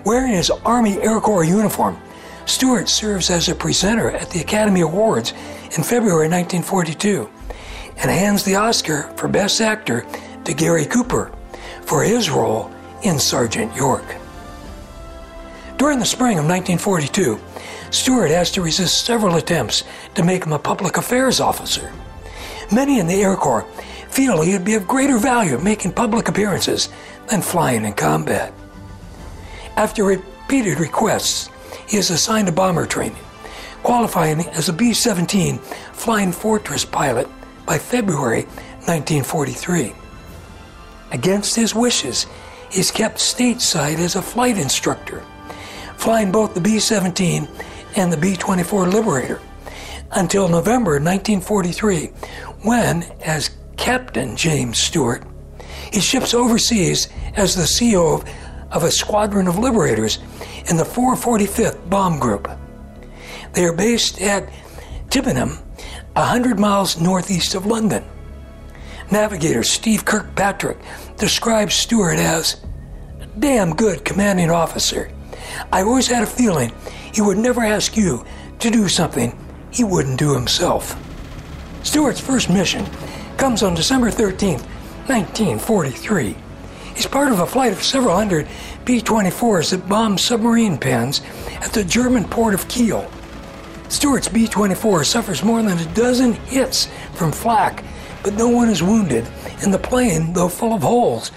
Wearing 0.04 0.32
his 0.32 0.50
Army 0.64 0.98
Air 1.00 1.20
Corps 1.20 1.44
uniform, 1.44 1.98
Stewart 2.46 2.88
serves 2.88 3.30
as 3.30 3.48
a 3.48 3.54
presenter 3.54 4.10
at 4.10 4.30
the 4.30 4.40
Academy 4.40 4.80
Awards 4.80 5.32
in 5.76 5.82
February 5.82 6.28
1942 6.28 7.28
and 7.98 8.10
hands 8.10 8.44
the 8.44 8.56
Oscar 8.56 9.12
for 9.16 9.28
Best 9.28 9.60
Actor 9.60 10.06
to 10.44 10.54
Gary 10.54 10.86
Cooper 10.86 11.32
for 11.82 12.02
his 12.02 12.30
role 12.30 12.70
in 13.02 13.18
Sergeant 13.18 13.74
York. 13.76 14.16
During 15.76 15.98
the 15.98 16.06
spring 16.06 16.38
of 16.38 16.44
1942, 16.46 17.38
Stewart 17.90 18.30
has 18.30 18.50
to 18.52 18.62
resist 18.62 19.04
several 19.04 19.36
attempts 19.36 19.84
to 20.14 20.22
make 20.22 20.44
him 20.44 20.52
a 20.52 20.58
public 20.58 20.96
affairs 20.96 21.40
officer. 21.40 21.92
Many 22.72 23.00
in 23.00 23.06
the 23.06 23.22
Air 23.22 23.36
Corps 23.36 23.66
feel 24.11 24.42
he 24.42 24.53
would 24.53 24.64
be 24.64 24.75
of 24.75 24.87
greater 24.87 25.18
value 25.18 25.59
making 25.59 25.92
public 25.92 26.29
appearances 26.29 26.88
than 27.29 27.40
flying 27.40 27.85
in 27.85 27.92
combat. 27.92 28.53
After 29.77 30.05
repeated 30.05 30.79
requests, 30.79 31.49
he 31.88 31.96
is 31.96 32.11
assigned 32.11 32.46
to 32.49 32.53
bomber 32.53 32.87
training, 32.87 33.23
qualifying 33.83 34.46
as 34.49 34.68
a 34.68 34.73
B 34.73 34.92
17 34.92 35.59
Flying 35.59 36.33
Fortress 36.33 36.85
pilot 36.85 37.29
by 37.66 37.79
February 37.79 38.42
1943. 38.87 39.92
Against 41.12 41.57
his 41.57 41.75
wishes, 41.75 42.27
he 42.70 42.81
is 42.81 42.90
kept 42.90 43.18
stateside 43.18 43.99
as 43.99 44.16
a 44.16 44.23
flight 44.23 44.59
instructor, 44.59 45.25
flying 45.96 46.33
both 46.33 46.55
the 46.55 46.61
B 46.61 46.79
17 46.79 47.49
and 47.96 48.12
the 48.12 48.16
B 48.16 48.37
24 48.37 48.88
Liberator 48.88 49.40
until 50.12 50.49
November 50.49 50.92
1943, 50.92 52.07
when, 52.62 53.03
as 53.25 53.51
Captain 53.80 54.36
James 54.36 54.78
Stewart. 54.78 55.24
He 55.90 56.00
ships 56.00 56.34
overseas 56.34 57.08
as 57.34 57.56
the 57.56 57.62
CEO 57.62 58.20
of, 58.20 58.28
of 58.70 58.84
a 58.84 58.90
squadron 58.90 59.48
of 59.48 59.58
liberators 59.58 60.18
in 60.68 60.76
the 60.76 60.84
445th 60.84 61.88
Bomb 61.88 62.18
Group. 62.18 62.48
They 63.54 63.64
are 63.64 63.72
based 63.72 64.20
at 64.20 64.52
Tibenham, 65.08 65.56
100 66.12 66.60
miles 66.60 67.00
northeast 67.00 67.54
of 67.54 67.64
London. 67.64 68.04
Navigator 69.10 69.62
Steve 69.62 70.04
Kirkpatrick 70.04 70.76
describes 71.16 71.74
Stewart 71.74 72.18
as 72.18 72.62
a 73.22 73.26
damn 73.40 73.74
good 73.74 74.04
commanding 74.04 74.50
officer. 74.50 75.10
I 75.72 75.82
always 75.82 76.06
had 76.06 76.22
a 76.22 76.26
feeling 76.26 76.70
he 77.14 77.22
would 77.22 77.38
never 77.38 77.62
ask 77.62 77.96
you 77.96 78.26
to 78.58 78.70
do 78.70 78.88
something 78.88 79.36
he 79.70 79.84
wouldn't 79.84 80.18
do 80.18 80.34
himself. 80.34 81.02
Stewart's 81.82 82.20
first 82.20 82.50
mission 82.50 82.84
comes 83.40 83.62
on 83.62 83.74
December 83.74 84.11
13, 84.11 84.59
1943. 85.07 86.37
He's 86.94 87.07
part 87.07 87.33
of 87.33 87.40
a 87.40 87.46
flight 87.46 87.72
of 87.72 87.83
several 87.83 88.14
hundred 88.14 88.46
B 88.85 89.00
24s 89.00 89.70
that 89.70 89.88
bombed 89.88 90.20
submarine 90.20 90.76
pens 90.76 91.22
at 91.62 91.72
the 91.72 91.83
German 91.83 92.24
port 92.24 92.53
of 92.53 92.68
Kiel. 92.68 93.11
Stewart's 93.88 94.29
B 94.29 94.46
24 94.46 95.05
suffers 95.05 95.42
more 95.42 95.62
than 95.62 95.79
a 95.79 95.94
dozen 95.94 96.35
hits 96.35 96.90
from 97.14 97.33
flak, 97.33 97.83
but 98.22 98.35
no 98.35 98.50
one 98.50 98.68
is 98.68 98.83
wounded, 98.83 99.26
and 99.62 99.72
the 99.72 99.79
plane, 99.79 100.35
though 100.35 100.50
full 100.50 100.74
of 100.74 100.83
holes, 100.83 101.33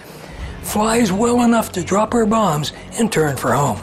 flies 0.61 1.09
well 1.09 1.43
enough 1.43 1.71
to 1.71 1.85
drop 1.85 2.11
her 2.11 2.25
bombs 2.25 2.73
and 2.99 3.13
turn 3.13 3.37
for 3.37 3.53
home. 3.53 3.81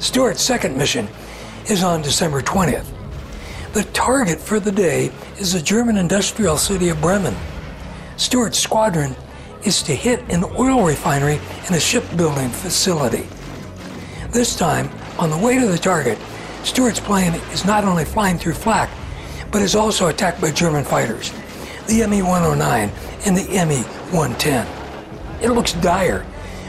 Stewart's 0.00 0.42
second 0.42 0.76
mission 0.76 1.06
is 1.68 1.84
on 1.84 2.02
December 2.02 2.42
20th. 2.42 2.99
The 3.72 3.84
target 3.92 4.40
for 4.40 4.58
the 4.58 4.72
day 4.72 5.12
is 5.38 5.52
the 5.52 5.62
German 5.62 5.96
industrial 5.96 6.56
city 6.56 6.88
of 6.88 7.00
Bremen. 7.00 7.36
Stewart's 8.16 8.58
squadron 8.58 9.14
is 9.64 9.80
to 9.84 9.94
hit 9.94 10.28
an 10.28 10.42
oil 10.58 10.84
refinery 10.84 11.38
and 11.66 11.76
a 11.76 11.78
shipbuilding 11.78 12.48
facility. 12.48 13.28
This 14.30 14.56
time, 14.56 14.90
on 15.20 15.30
the 15.30 15.38
way 15.38 15.56
to 15.60 15.68
the 15.68 15.78
target, 15.78 16.18
Stewart's 16.64 16.98
plane 16.98 17.34
is 17.52 17.64
not 17.64 17.84
only 17.84 18.04
flying 18.04 18.38
through 18.38 18.54
flak, 18.54 18.90
but 19.52 19.62
is 19.62 19.76
also 19.76 20.08
attacked 20.08 20.40
by 20.40 20.50
German 20.50 20.82
fighters, 20.84 21.30
the 21.86 22.04
ME 22.08 22.22
109 22.22 22.90
and 23.24 23.36
the 23.36 23.64
ME 23.66 23.82
110. 24.10 24.66
It 25.44 25.50
looks 25.50 25.74
dire 25.74 26.26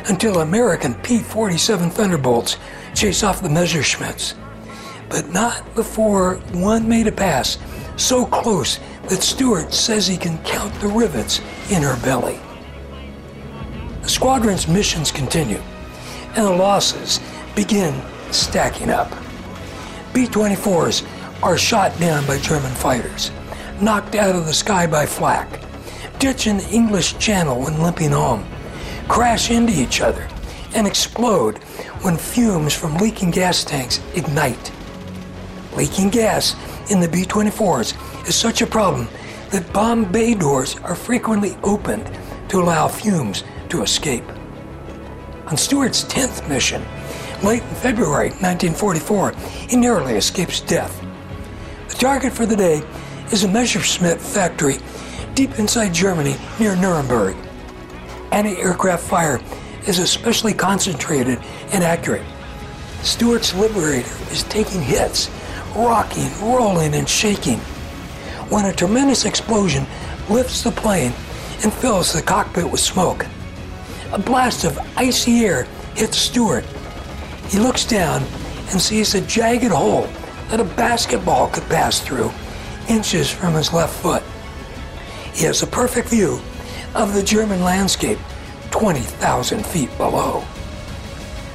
until 0.08 0.42
American 0.42 0.94
P 1.02 1.18
47 1.18 1.90
Thunderbolts 1.90 2.58
chase 2.94 3.24
off 3.24 3.42
the 3.42 3.50
Messerschmitts. 3.50 4.36
But 5.12 5.30
not 5.34 5.76
before 5.76 6.36
one 6.54 6.88
made 6.88 7.08
a 7.08 7.12
pass 7.12 7.58
so 7.98 8.26
close 8.26 8.80
that 9.10 9.22
Stewart 9.22 9.74
says 9.74 10.08
he 10.08 10.16
can 10.16 10.38
count 10.46 10.74
the 10.76 10.88
rivets 10.88 11.42
in 11.70 11.84
her 11.84 12.02
belly. 12.02 12.40
The 14.04 14.10
squadron's 14.10 14.70
missions 14.70 15.12
continue, 15.12 15.62
and 16.36 16.46
the 16.48 16.52
losses 16.52 17.20
begin 17.56 18.02
stacking 18.32 18.90
up. 18.90 19.12
B 20.14 20.28
24s 20.28 21.06
are 21.44 21.58
shot 21.58 22.00
down 22.00 22.26
by 22.26 22.40
German 22.40 22.72
fighters, 22.72 23.32
knocked 23.82 24.16
out 24.16 24.34
of 24.34 24.46
the 24.46 24.54
sky 24.54 24.88
by 24.88 25.06
flak, 25.06 25.62
ditch 26.20 26.48
an 26.48 26.62
English 26.72 27.18
channel 27.18 27.62
when 27.62 27.82
limping 27.82 28.12
home, 28.12 28.46
crash 29.10 29.52
into 29.52 29.74
each 29.74 30.00
other, 30.00 30.28
and 30.74 30.88
explode 30.88 31.58
when 32.02 32.16
fumes 32.16 32.74
from 32.74 32.96
leaking 32.96 33.32
gas 33.32 33.66
tanks 33.66 34.00
ignite. 34.16 34.72
Leaking 35.76 36.10
gas 36.10 36.56
in 36.92 37.00
the 37.00 37.08
B 37.08 37.24
24s 37.24 38.28
is 38.28 38.36
such 38.36 38.62
a 38.62 38.68
problem 38.68 39.08
that 39.52 39.72
bomb 39.74 40.12
bay 40.12 40.34
doors 40.34 40.78
are 40.80 40.96
frequently 40.96 41.58
opened 41.64 42.10
to 42.50 42.62
allow 42.62 42.88
fumes 42.88 43.44
to 43.70 43.82
escape. 43.82 44.24
On 45.48 45.58
Stewart's 45.58 46.04
10th 46.06 46.48
mission, 46.48 46.84
late 47.44 47.64
in 47.64 47.76
February 47.76 48.30
1944, 48.30 49.32
he 49.70 49.76
narrowly 49.76 50.16
escapes 50.16 50.62
death. 50.62 51.02
The 51.90 51.96
target 51.96 52.34
for 52.34 52.46
the 52.46 52.56
day 52.56 52.82
is 53.32 53.44
a 53.44 53.48
Messerschmitt 53.48 54.20
factory 54.20 54.78
deep 55.36 55.58
inside 55.58 55.94
Germany 55.94 56.36
near 56.60 56.76
Nuremberg. 56.76 57.36
Anti 58.32 58.58
aircraft 58.58 59.04
fire 59.04 59.42
is 59.88 60.00
especially 60.00 60.54
concentrated 60.54 61.40
and 61.72 61.84
accurate. 61.84 62.26
Stewart's 63.04 63.56
Liberator 63.56 64.08
is 64.32 64.44
taking 64.44 64.82
hits, 64.82 65.30
rocking, 65.76 66.30
rolling, 66.42 66.94
and 66.96 67.08
shaking. 67.08 67.60
When 68.50 68.66
a 68.66 68.74
tremendous 68.74 69.26
explosion 69.26 69.86
lifts 70.30 70.64
the 70.64 70.72
plane 70.72 71.14
and 71.64 71.72
fills 71.72 72.14
the 72.14 72.22
cockpit 72.22 72.70
with 72.70 72.82
smoke, 72.82 73.26
a 74.12 74.20
blast 74.20 74.66
of 74.66 74.78
icy 74.98 75.46
air 75.46 75.64
hits 75.96 76.18
Stewart. 76.18 76.66
He 77.48 77.60
looks 77.60 77.86
down 77.86 78.24
and 78.72 78.82
sees 78.82 79.16
a 79.16 79.22
jagged 79.22 79.72
hole 79.72 80.08
that 80.50 80.60
a 80.60 80.66
basketball 80.66 81.50
could 81.50 81.68
pass 81.70 82.00
through, 82.00 82.32
inches 82.90 83.30
from 83.30 83.54
his 83.54 83.74
left 83.74 83.94
foot. 84.02 84.24
He 85.34 85.46
has 85.46 85.64
a 85.64 85.68
perfect 85.68 86.10
view 86.10 86.42
of 86.94 87.14
the 87.14 87.24
German 87.24 87.64
landscape 87.64 88.20
20,000 88.72 89.66
feet 89.66 89.96
below. 89.98 90.44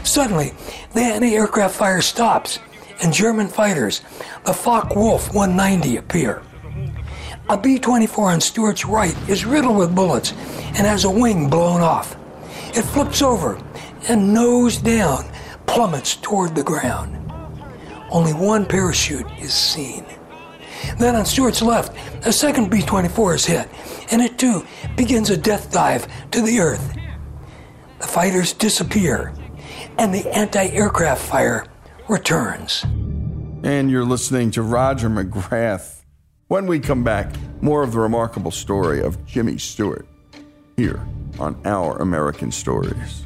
Suddenly, 0.03 0.55
the 0.95 1.01
anti 1.01 1.35
aircraft 1.35 1.75
fire 1.75 2.01
stops, 2.01 2.59
and 3.03 3.13
German 3.13 3.49
fighters, 3.49 4.01
the 4.45 4.53
Focke-Wulf 4.53 5.35
190, 5.35 5.97
appear. 5.97 6.43
A 7.49 7.57
B 7.57 7.79
24 7.79 8.33
on 8.33 8.41
Stewart's 8.41 8.85
right 8.85 9.17
is 9.29 9.45
riddled 9.45 9.77
with 9.77 9.95
bullets 9.95 10.33
and 10.33 10.79
has 10.79 11.05
a 11.05 11.11
wing 11.11 11.49
blown 11.49 11.81
off. 11.81 12.17
It 12.77 12.83
flips 12.83 13.23
over 13.23 13.63
and, 14.09 14.35
nose 14.35 14.79
down, 14.79 15.31
plummets 15.67 16.17
toward 16.17 16.55
the 16.55 16.65
ground. 16.65 17.13
Only 18.11 18.33
one 18.33 18.67
parachute 18.67 19.31
is 19.39 19.55
seen. 19.55 20.05
Then 20.99 21.15
on 21.17 21.25
Stewart's 21.25 21.63
left, 21.63 21.97
a 22.27 22.33
second 22.33 22.71
B 22.71 22.83
24 22.83 23.35
is 23.35 23.47
hit, 23.47 23.69
and 24.11 24.23
it 24.23 24.39
too 24.39 24.65
begins 24.97 25.31
a 25.31 25.37
death 25.37 25.73
dive 25.73 26.07
to 26.31 26.43
the 26.43 26.61
earth. 26.61 26.97
The 28.01 28.07
fighters 28.07 28.53
disappear, 28.53 29.33
and 29.99 30.15
the 30.15 30.29
anti 30.35 30.67
aircraft 30.69 31.23
fire 31.23 31.67
returns. 32.09 32.85
And 33.63 33.91
you're 33.91 34.05
listening 34.05 34.51
to 34.53 34.63
Roger 34.63 35.09
McGrath. 35.09 36.03
When 36.49 36.67
we 36.67 36.79
come 36.79 37.03
back, 37.03 37.35
more 37.61 37.83
of 37.83 37.93
the 37.93 37.99
remarkable 37.99 38.53
story 38.53 39.03
of 39.03 39.25
Jimmy 39.27 39.59
Stewart 39.59 40.07
here 40.77 41.05
on 41.41 41.61
Our 41.65 41.97
American 41.99 42.53
Stories. 42.53 43.26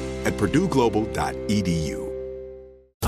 at 0.25 0.33
purdueglobal.edu. 0.33 2.10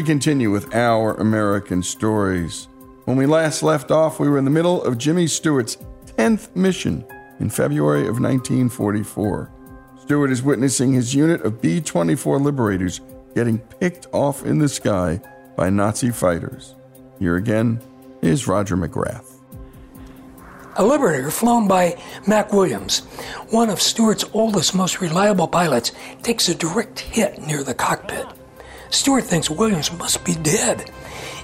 We 0.00 0.06
continue 0.06 0.50
with 0.50 0.74
our 0.74 1.12
American 1.16 1.82
stories. 1.82 2.68
When 3.04 3.18
we 3.18 3.26
last 3.26 3.62
left 3.62 3.90
off, 3.90 4.18
we 4.18 4.30
were 4.30 4.38
in 4.38 4.46
the 4.46 4.50
middle 4.50 4.82
of 4.82 4.96
Jimmy 4.96 5.26
Stewart's 5.26 5.76
10th 6.16 6.56
mission 6.56 7.04
in 7.38 7.50
February 7.50 8.08
of 8.08 8.18
1944. 8.18 9.52
Stewart 10.00 10.30
is 10.30 10.42
witnessing 10.42 10.94
his 10.94 11.14
unit 11.14 11.42
of 11.42 11.60
B 11.60 11.82
24 11.82 12.38
Liberators 12.38 13.02
getting 13.34 13.58
picked 13.58 14.06
off 14.12 14.42
in 14.42 14.58
the 14.58 14.70
sky 14.70 15.20
by 15.54 15.68
Nazi 15.68 16.10
fighters. 16.10 16.76
Here 17.18 17.36
again 17.36 17.82
is 18.22 18.48
Roger 18.48 18.78
McGrath. 18.78 19.34
A 20.76 20.82
Liberator 20.82 21.30
flown 21.30 21.68
by 21.68 22.02
Mac 22.26 22.54
Williams, 22.54 23.00
one 23.50 23.68
of 23.68 23.82
Stewart's 23.82 24.24
oldest, 24.32 24.74
most 24.74 25.02
reliable 25.02 25.46
pilots, 25.46 25.92
takes 26.22 26.48
a 26.48 26.54
direct 26.54 27.00
hit 27.00 27.42
near 27.42 27.62
the 27.62 27.74
cockpit. 27.74 28.26
Stewart 28.90 29.24
thinks 29.24 29.48
Williams 29.48 29.92
must 29.92 30.24
be 30.24 30.34
dead 30.34 30.90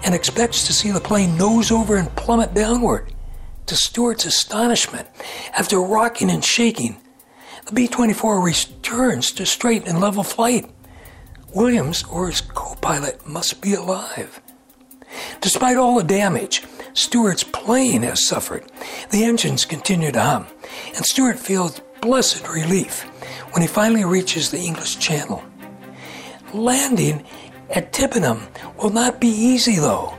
and 0.05 0.15
expects 0.15 0.67
to 0.67 0.73
see 0.73 0.91
the 0.91 1.01
plane 1.01 1.37
nose 1.37 1.71
over 1.71 1.97
and 1.97 2.15
plummet 2.17 2.55
downward. 2.55 3.13
To 3.67 3.75
Stewart's 3.75 4.27
astonishment, 4.27 5.09
after 5.53 5.81
rocking 5.81 6.31
and 6.31 6.45
shaking, 6.45 7.01
the 7.67 7.73
B 7.73 7.89
24 7.89 8.41
returns 8.41 9.33
to 9.33 9.47
straight 9.47 9.89
and 9.89 10.01
level 10.01 10.23
flight. 10.23 10.71
Williams 11.53 12.05
or 12.05 12.29
his 12.29 12.41
co 12.41 12.75
pilot 12.77 13.27
must 13.27 13.61
be 13.61 13.75
alive. 13.75 14.41
Despite 15.41 15.77
all 15.77 15.97
the 15.97 16.05
damage 16.05 16.63
Stewart's 16.93 17.45
plane 17.45 18.03
has 18.03 18.25
suffered, 18.25 18.71
the 19.11 19.25
engines 19.25 19.65
continue 19.65 20.13
to 20.13 20.21
hum, 20.21 20.47
and 20.95 21.05
Stewart 21.05 21.39
feels 21.39 21.81
blessed 22.01 22.49
relief 22.49 23.03
when 23.53 23.63
he 23.63 23.69
finally 23.69 24.05
reaches 24.05 24.51
the 24.51 24.61
English 24.61 24.99
Channel. 24.99 25.43
Landing 26.55 27.25
at 27.71 27.93
Tibenham 27.93 28.49
will 28.77 28.91
not 28.91 29.21
be 29.21 29.29
easy, 29.29 29.77
though. 29.77 30.15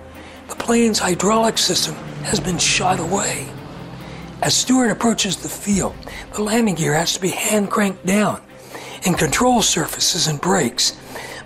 The 0.49 0.55
plane's 0.55 0.99
hydraulic 0.99 1.57
system 1.57 1.95
has 2.23 2.39
been 2.39 2.57
shot 2.57 2.99
away. 2.99 3.47
As 4.41 4.55
Stewart 4.55 4.91
approaches 4.91 5.37
the 5.37 5.49
field, 5.49 5.95
the 6.33 6.43
landing 6.43 6.75
gear 6.75 6.93
has 6.93 7.13
to 7.13 7.21
be 7.21 7.29
hand 7.29 7.71
cranked 7.71 8.05
down, 8.05 8.41
and 9.05 9.17
control 9.17 9.61
surfaces 9.61 10.27
and 10.27 10.39
brakes 10.39 10.97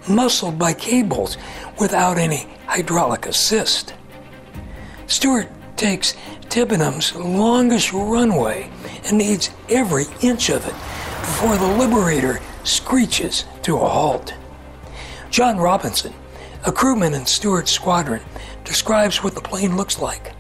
muscled 0.10 0.58
by 0.58 0.74
cables 0.74 1.38
without 1.80 2.18
any 2.18 2.48
hydraulic 2.68 3.26
assist. 3.26 3.94
Stewart 5.08 5.48
takes 5.78 6.16
Tibenham's 6.50 7.16
longest 7.16 7.94
runway 7.94 8.70
and 9.06 9.18
needs 9.18 9.52
every 9.70 10.06
inch 10.22 10.50
of 10.50 10.66
it 10.66 10.74
before 11.22 11.58
the 11.58 11.68
Liberator 11.68 12.40
screeches 12.64 13.46
to 13.64 13.78
a 13.78 13.88
halt. 13.88 14.34
John 15.32 15.58
Robinson, 15.58 16.14
a 16.66 16.74
crewman 16.74 17.14
in 17.14 17.26
Stewart's 17.26 17.72
squadron, 17.72 18.22
describes 18.66 19.24
what 19.24 19.34
the 19.34 19.40
plane 19.40 19.78
looks 19.78 19.98
like. 19.98 20.34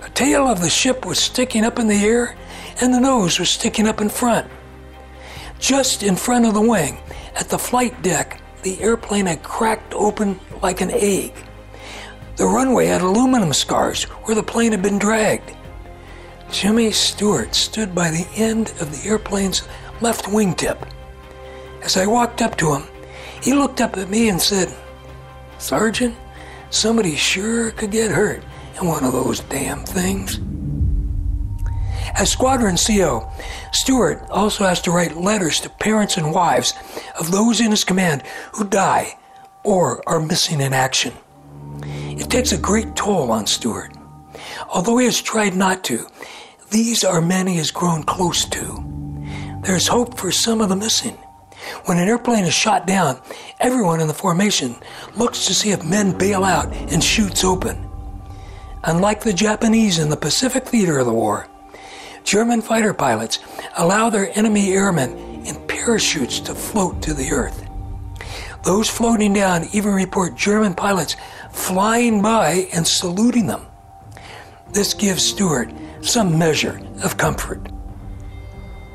The 0.00 0.08
tail 0.08 0.48
of 0.48 0.62
the 0.62 0.70
ship 0.70 1.04
was 1.04 1.18
sticking 1.18 1.64
up 1.64 1.78
in 1.78 1.86
the 1.86 2.02
air, 2.02 2.34
and 2.80 2.94
the 2.94 3.00
nose 3.00 3.38
was 3.38 3.50
sticking 3.50 3.86
up 3.86 4.00
in 4.00 4.08
front. 4.08 4.50
Just 5.58 6.02
in 6.02 6.16
front 6.16 6.46
of 6.46 6.54
the 6.54 6.62
wing, 6.62 6.96
at 7.36 7.50
the 7.50 7.58
flight 7.58 8.00
deck, 8.00 8.40
the 8.62 8.80
airplane 8.80 9.26
had 9.26 9.42
cracked 9.42 9.92
open 9.92 10.40
like 10.62 10.80
an 10.80 10.90
egg. 10.90 11.34
The 12.36 12.46
runway 12.46 12.86
had 12.86 13.02
aluminum 13.02 13.52
scars 13.52 14.04
where 14.04 14.34
the 14.34 14.42
plane 14.42 14.72
had 14.72 14.82
been 14.82 14.98
dragged. 14.98 15.54
Jimmy 16.50 16.90
Stewart 16.90 17.54
stood 17.54 17.94
by 17.94 18.10
the 18.10 18.26
end 18.34 18.72
of 18.80 18.90
the 18.90 19.06
airplane's 19.06 19.68
left 20.00 20.24
wingtip. 20.24 20.88
As 21.82 21.98
I 21.98 22.06
walked 22.06 22.40
up 22.40 22.56
to 22.56 22.74
him, 22.74 22.84
he 23.44 23.52
looked 23.52 23.82
up 23.82 23.98
at 23.98 24.08
me 24.08 24.30
and 24.30 24.40
said, 24.40 24.74
Sergeant, 25.58 26.16
somebody 26.70 27.14
sure 27.14 27.70
could 27.72 27.90
get 27.90 28.10
hurt 28.10 28.42
in 28.80 28.86
one 28.86 29.04
of 29.04 29.12
those 29.12 29.40
damn 29.40 29.84
things. 29.84 30.40
As 32.14 32.30
Squadron 32.30 32.78
CO, 32.78 33.30
Stewart 33.72 34.22
also 34.30 34.64
has 34.64 34.80
to 34.82 34.90
write 34.90 35.18
letters 35.18 35.60
to 35.60 35.68
parents 35.68 36.16
and 36.16 36.32
wives 36.32 36.72
of 37.20 37.30
those 37.30 37.60
in 37.60 37.70
his 37.70 37.84
command 37.84 38.22
who 38.54 38.64
die 38.64 39.18
or 39.62 40.02
are 40.08 40.20
missing 40.20 40.62
in 40.62 40.72
action. 40.72 41.12
It 41.82 42.30
takes 42.30 42.52
a 42.52 42.58
great 42.58 42.96
toll 42.96 43.30
on 43.30 43.46
Stewart. 43.46 43.92
Although 44.72 44.98
he 44.98 45.04
has 45.04 45.20
tried 45.20 45.54
not 45.54 45.84
to, 45.84 46.06
these 46.70 47.04
are 47.04 47.20
men 47.20 47.46
he 47.46 47.56
has 47.56 47.70
grown 47.70 48.04
close 48.04 48.46
to. 48.46 48.84
There's 49.62 49.88
hope 49.88 50.18
for 50.18 50.30
some 50.30 50.62
of 50.62 50.70
the 50.70 50.76
missing. 50.76 51.18
When 51.84 51.98
an 51.98 52.08
airplane 52.08 52.44
is 52.44 52.54
shot 52.54 52.86
down, 52.86 53.20
everyone 53.60 54.00
in 54.00 54.08
the 54.08 54.14
formation 54.14 54.76
looks 55.16 55.46
to 55.46 55.54
see 55.54 55.70
if 55.70 55.84
men 55.84 56.16
bail 56.16 56.44
out 56.44 56.72
and 56.72 57.02
chutes 57.02 57.44
open. 57.44 57.88
Unlike 58.84 59.22
the 59.22 59.32
Japanese 59.32 59.98
in 59.98 60.10
the 60.10 60.16
Pacific 60.16 60.66
theater 60.66 60.98
of 60.98 61.06
the 61.06 61.12
war, 61.12 61.48
German 62.22 62.62
fighter 62.62 62.94
pilots 62.94 63.38
allow 63.76 64.10
their 64.10 64.36
enemy 64.36 64.72
airmen 64.72 65.44
in 65.44 65.56
parachutes 65.66 66.40
to 66.40 66.54
float 66.54 67.02
to 67.02 67.14
the 67.14 67.30
earth. 67.30 67.66
Those 68.62 68.88
floating 68.88 69.34
down 69.34 69.66
even 69.72 69.92
report 69.92 70.36
German 70.36 70.74
pilots 70.74 71.16
flying 71.52 72.22
by 72.22 72.68
and 72.72 72.86
saluting 72.86 73.46
them. 73.46 73.66
This 74.72 74.94
gives 74.94 75.22
Stewart 75.22 75.70
some 76.00 76.38
measure 76.38 76.80
of 77.02 77.16
comfort. 77.16 77.68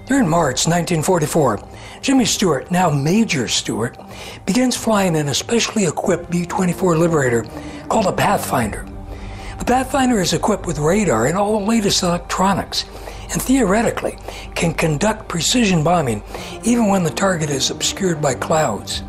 During 0.07 0.27
March 0.27 0.65
1944, 0.65 1.59
Jimmy 2.01 2.23
Stewart, 2.23 2.71
now 2.71 2.89
Major 2.89 3.47
Stewart, 3.49 3.97
begins 4.45 4.75
flying 4.75 5.15
in 5.15 5.27
a 5.27 5.33
specially 5.33 5.85
equipped 5.85 6.29
B 6.29 6.45
24 6.45 6.97
Liberator 6.97 7.43
called 7.89 8.05
a 8.05 8.13
Pathfinder. 8.13 8.87
The 9.59 9.65
Pathfinder 9.65 10.21
is 10.21 10.33
equipped 10.33 10.65
with 10.65 10.79
radar 10.79 11.25
and 11.25 11.37
all 11.37 11.59
the 11.59 11.65
latest 11.65 12.01
electronics, 12.01 12.85
and 13.31 13.41
theoretically 13.41 14.17
can 14.55 14.73
conduct 14.73 15.27
precision 15.27 15.83
bombing 15.83 16.23
even 16.63 16.87
when 16.87 17.03
the 17.03 17.09
target 17.09 17.49
is 17.49 17.69
obscured 17.69 18.21
by 18.21 18.33
clouds. 18.33 19.03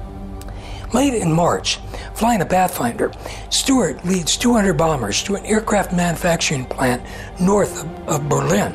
Late 0.93 1.15
in 1.15 1.33
March, 1.33 1.79
flying 2.15 2.41
a 2.41 2.47
Pathfinder, 2.47 3.13
Stewart 3.51 4.05
leads 4.05 4.37
200 4.37 4.75
bombers 4.75 5.23
to 5.23 5.37
an 5.37 5.47
aircraft 5.47 5.93
manufacturing 5.93 6.65
plant 6.65 7.01
north 7.41 7.85
of, 7.85 8.09
of 8.09 8.29
Berlin. 8.29 8.73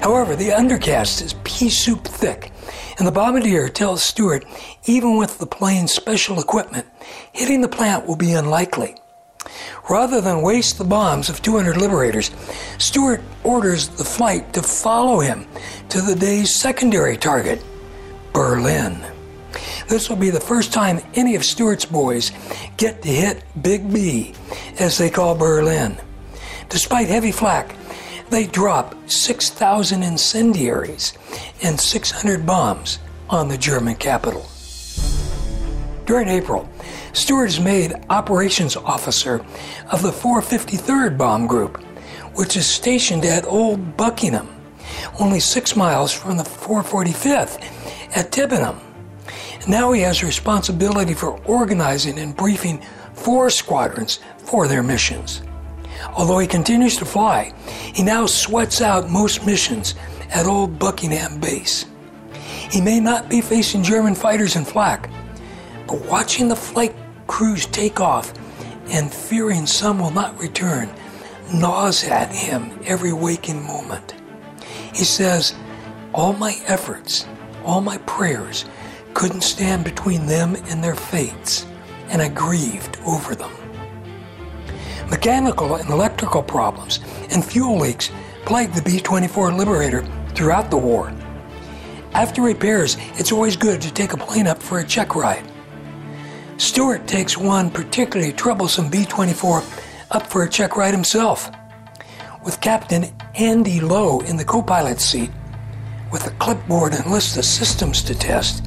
However, 0.00 0.36
the 0.36 0.50
undercast 0.50 1.22
is 1.22 1.34
pea 1.42 1.68
soup 1.68 2.04
thick, 2.04 2.51
and 3.02 3.08
the 3.08 3.10
bombardier 3.10 3.68
tells 3.68 4.00
Stewart, 4.00 4.44
even 4.86 5.16
with 5.16 5.40
the 5.40 5.46
plane's 5.46 5.90
special 5.90 6.38
equipment, 6.38 6.86
hitting 7.32 7.60
the 7.60 7.66
plant 7.66 8.06
will 8.06 8.14
be 8.14 8.30
unlikely. 8.30 8.94
Rather 9.90 10.20
than 10.20 10.40
waste 10.40 10.78
the 10.78 10.84
bombs 10.84 11.28
of 11.28 11.42
200 11.42 11.76
liberators, 11.76 12.30
Stewart 12.78 13.20
orders 13.42 13.88
the 13.88 14.04
flight 14.04 14.52
to 14.52 14.62
follow 14.62 15.18
him 15.18 15.48
to 15.88 16.00
the 16.00 16.14
day's 16.14 16.54
secondary 16.54 17.16
target, 17.16 17.60
Berlin. 18.32 19.04
This 19.88 20.08
will 20.08 20.16
be 20.16 20.30
the 20.30 20.38
first 20.38 20.72
time 20.72 21.00
any 21.14 21.34
of 21.34 21.44
Stewart's 21.44 21.84
boys 21.84 22.30
get 22.76 23.02
to 23.02 23.08
hit 23.08 23.42
Big 23.62 23.92
B, 23.92 24.32
as 24.78 24.96
they 24.96 25.10
call 25.10 25.34
Berlin. 25.34 25.96
Despite 26.68 27.08
heavy 27.08 27.32
flak, 27.32 27.74
they 28.32 28.46
drop 28.46 28.96
6,000 29.10 30.02
incendiaries 30.02 31.12
and 31.62 31.78
600 31.78 32.46
bombs 32.46 32.98
on 33.28 33.48
the 33.48 33.58
German 33.58 33.94
capital. 33.94 34.48
During 36.06 36.28
April, 36.28 36.66
Stewart 37.12 37.50
is 37.50 37.60
made 37.60 37.92
operations 38.08 38.74
officer 38.74 39.44
of 39.92 40.00
the 40.00 40.10
453rd 40.10 41.18
Bomb 41.18 41.46
Group, 41.46 41.82
which 42.34 42.56
is 42.56 42.66
stationed 42.66 43.26
at 43.26 43.44
Old 43.44 43.98
Buckenham, 43.98 44.48
only 45.20 45.38
six 45.38 45.76
miles 45.76 46.10
from 46.10 46.38
the 46.38 46.42
445th 46.42 47.62
at 48.16 48.32
Tibenham. 48.32 48.80
Now 49.68 49.92
he 49.92 50.00
has 50.00 50.24
responsibility 50.24 51.12
for 51.12 51.38
organizing 51.44 52.18
and 52.18 52.34
briefing 52.34 52.82
four 53.12 53.50
squadrons 53.50 54.20
for 54.38 54.66
their 54.68 54.82
missions. 54.82 55.42
Although 56.14 56.38
he 56.38 56.46
continues 56.46 56.96
to 56.96 57.04
fly, 57.04 57.52
he 57.94 58.02
now 58.02 58.26
sweats 58.26 58.80
out 58.80 59.10
most 59.10 59.46
missions 59.46 59.94
at 60.30 60.46
Old 60.46 60.78
Buckenham 60.78 61.40
Base. 61.40 61.86
He 62.70 62.80
may 62.80 63.00
not 63.00 63.28
be 63.28 63.40
facing 63.40 63.82
German 63.82 64.14
fighters 64.14 64.56
in 64.56 64.64
flak, 64.64 65.10
but 65.86 66.04
watching 66.06 66.48
the 66.48 66.56
flight 66.56 66.94
crews 67.26 67.66
take 67.66 68.00
off 68.00 68.32
and 68.90 69.12
fearing 69.12 69.66
some 69.66 69.98
will 69.98 70.10
not 70.10 70.38
return 70.38 70.88
gnaws 71.52 72.04
at 72.04 72.32
him 72.32 72.78
every 72.84 73.12
waking 73.12 73.62
moment. 73.66 74.14
He 74.94 75.04
says, 75.04 75.54
All 76.14 76.32
my 76.32 76.56
efforts, 76.66 77.26
all 77.64 77.80
my 77.80 77.98
prayers 77.98 78.64
couldn't 79.14 79.42
stand 79.42 79.84
between 79.84 80.26
them 80.26 80.56
and 80.68 80.82
their 80.82 80.94
fates, 80.94 81.66
and 82.08 82.22
I 82.22 82.28
grieved 82.28 82.98
over 83.04 83.34
them. 83.34 83.61
Mechanical 85.12 85.74
and 85.74 85.90
electrical 85.90 86.42
problems 86.42 86.98
and 87.28 87.44
fuel 87.44 87.78
leaks 87.78 88.10
plagued 88.46 88.74
the 88.74 88.80
B 88.80 88.98
24 88.98 89.52
Liberator 89.52 90.06
throughout 90.30 90.70
the 90.70 90.78
war. 90.78 91.12
After 92.14 92.40
repairs, 92.40 92.96
it's 93.16 93.30
always 93.30 93.54
good 93.54 93.82
to 93.82 93.92
take 93.92 94.14
a 94.14 94.16
plane 94.16 94.46
up 94.46 94.62
for 94.62 94.78
a 94.78 94.86
check 94.86 95.14
ride. 95.14 95.44
Stewart 96.56 97.06
takes 97.06 97.36
one 97.36 97.70
particularly 97.70 98.32
troublesome 98.32 98.88
B 98.88 99.04
24 99.04 99.62
up 100.12 100.26
for 100.28 100.44
a 100.44 100.48
check 100.48 100.78
ride 100.78 100.94
himself. 100.94 101.50
With 102.42 102.62
Captain 102.62 103.14
Andy 103.34 103.80
Lowe 103.80 104.20
in 104.20 104.38
the 104.38 104.46
co 104.46 104.62
pilot's 104.62 105.04
seat, 105.04 105.30
with 106.10 106.26
a 106.26 106.34
clipboard 106.36 106.94
and 106.94 107.12
list 107.12 107.36
of 107.36 107.44
systems 107.44 108.00
to 108.04 108.14
test, 108.14 108.64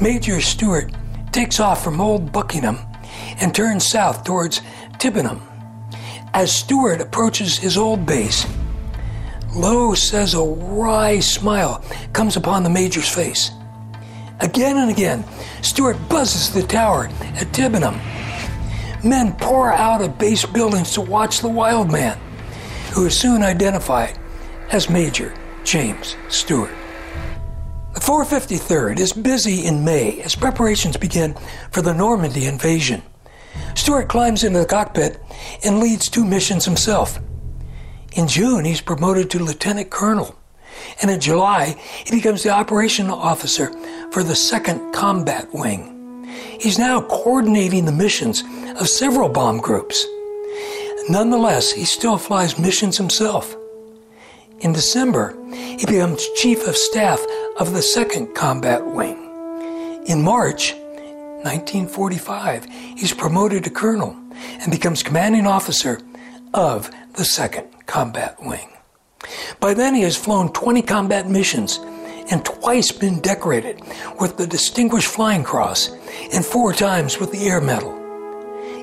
Major 0.00 0.40
Stewart 0.40 0.92
takes 1.30 1.60
off 1.60 1.84
from 1.84 2.00
Old 2.00 2.32
Buckenham 2.32 2.80
and 3.40 3.54
turns 3.54 3.86
south 3.86 4.24
towards 4.24 4.62
Tibenham. 4.98 5.40
As 6.36 6.54
Stewart 6.54 7.00
approaches 7.00 7.56
his 7.56 7.78
old 7.78 8.04
base, 8.04 8.46
Lowe 9.54 9.94
says 9.94 10.34
a 10.34 10.42
wry 10.42 11.18
smile 11.18 11.82
comes 12.12 12.36
upon 12.36 12.62
the 12.62 12.68
Major's 12.68 13.08
face. 13.08 13.52
Again 14.40 14.76
and 14.76 14.90
again, 14.90 15.24
Stewart 15.62 15.96
buzzes 16.10 16.52
the 16.52 16.62
tower 16.62 17.06
at 17.22 17.54
Tibenham. 17.54 17.98
Men 19.02 19.32
pour 19.36 19.72
out 19.72 20.02
of 20.02 20.18
base 20.18 20.44
buildings 20.44 20.92
to 20.92 21.00
watch 21.00 21.40
the 21.40 21.48
wild 21.48 21.90
man, 21.90 22.18
who 22.92 23.06
is 23.06 23.18
soon 23.18 23.42
identified 23.42 24.18
as 24.72 24.90
Major 24.90 25.32
James 25.64 26.16
Stewart. 26.28 26.74
The 27.94 28.00
453rd 28.00 28.98
is 28.98 29.14
busy 29.14 29.64
in 29.64 29.86
May 29.86 30.20
as 30.20 30.34
preparations 30.34 30.98
begin 30.98 31.34
for 31.70 31.80
the 31.80 31.94
Normandy 31.94 32.44
invasion. 32.44 33.00
Stewart 33.74 34.08
climbs 34.08 34.44
into 34.44 34.58
the 34.58 34.66
cockpit 34.66 35.20
and 35.64 35.80
leads 35.80 36.08
two 36.08 36.24
missions 36.24 36.64
himself. 36.64 37.18
In 38.12 38.28
June, 38.28 38.64
he's 38.64 38.80
promoted 38.80 39.30
to 39.30 39.38
lieutenant 39.38 39.90
colonel, 39.90 40.34
and 41.02 41.10
in 41.10 41.20
July, 41.20 41.76
he 42.04 42.16
becomes 42.16 42.42
the 42.42 42.50
operational 42.50 43.18
officer 43.18 43.70
for 44.10 44.22
the 44.22 44.32
2nd 44.32 44.92
Combat 44.92 45.52
Wing. 45.52 46.24
He's 46.58 46.78
now 46.78 47.02
coordinating 47.02 47.84
the 47.84 47.92
missions 47.92 48.42
of 48.80 48.88
several 48.88 49.28
bomb 49.28 49.58
groups. 49.58 50.06
Nonetheless, 51.08 51.70
he 51.70 51.84
still 51.84 52.18
flies 52.18 52.58
missions 52.58 52.96
himself. 52.96 53.54
In 54.60 54.72
December, 54.72 55.36
he 55.52 55.84
becomes 55.84 56.26
Chief 56.36 56.66
of 56.66 56.76
Staff 56.76 57.24
of 57.60 57.74
the 57.74 57.80
2nd 57.80 58.34
Combat 58.34 58.84
Wing. 58.86 59.22
In 60.06 60.22
March 60.22 60.74
1945, 61.46 62.64
he's 62.96 63.14
promoted 63.14 63.62
to 63.62 63.70
Colonel 63.70 64.16
and 64.34 64.72
becomes 64.72 65.04
Commanding 65.04 65.46
Officer 65.46 66.00
of 66.52 66.90
the 67.12 67.22
2nd 67.22 67.86
Combat 67.86 68.36
Wing. 68.42 68.68
By 69.60 69.72
then, 69.72 69.94
he 69.94 70.02
has 70.02 70.16
flown 70.16 70.52
20 70.52 70.82
combat 70.82 71.28
missions 71.28 71.78
and 72.30 72.44
twice 72.44 72.90
been 72.90 73.20
decorated 73.20 73.80
with 74.18 74.36
the 74.36 74.46
Distinguished 74.48 75.06
Flying 75.06 75.44
Cross 75.44 75.90
and 76.32 76.44
four 76.44 76.72
times 76.72 77.20
with 77.20 77.30
the 77.30 77.46
Air 77.46 77.60
Medal. 77.60 77.94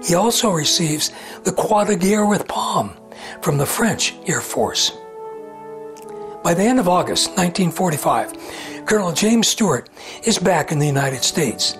He 0.01 0.15
also 0.15 0.49
receives 0.49 1.11
the 1.43 1.51
Croix 1.51 1.83
de 1.83 1.97
Guerre 1.97 2.25
with 2.25 2.47
Palm 2.47 2.93
from 3.41 3.57
the 3.57 3.65
French 3.65 4.15
Air 4.25 4.39
Force. 4.39 4.93
By 6.43 6.53
the 6.53 6.63
end 6.63 6.79
of 6.79 6.87
August 6.87 7.27
1945, 7.31 8.85
Colonel 8.85 9.11
James 9.11 9.49
Stewart 9.49 9.89
is 10.23 10.39
back 10.39 10.71
in 10.71 10.79
the 10.79 10.87
United 10.87 11.23
States. 11.23 11.77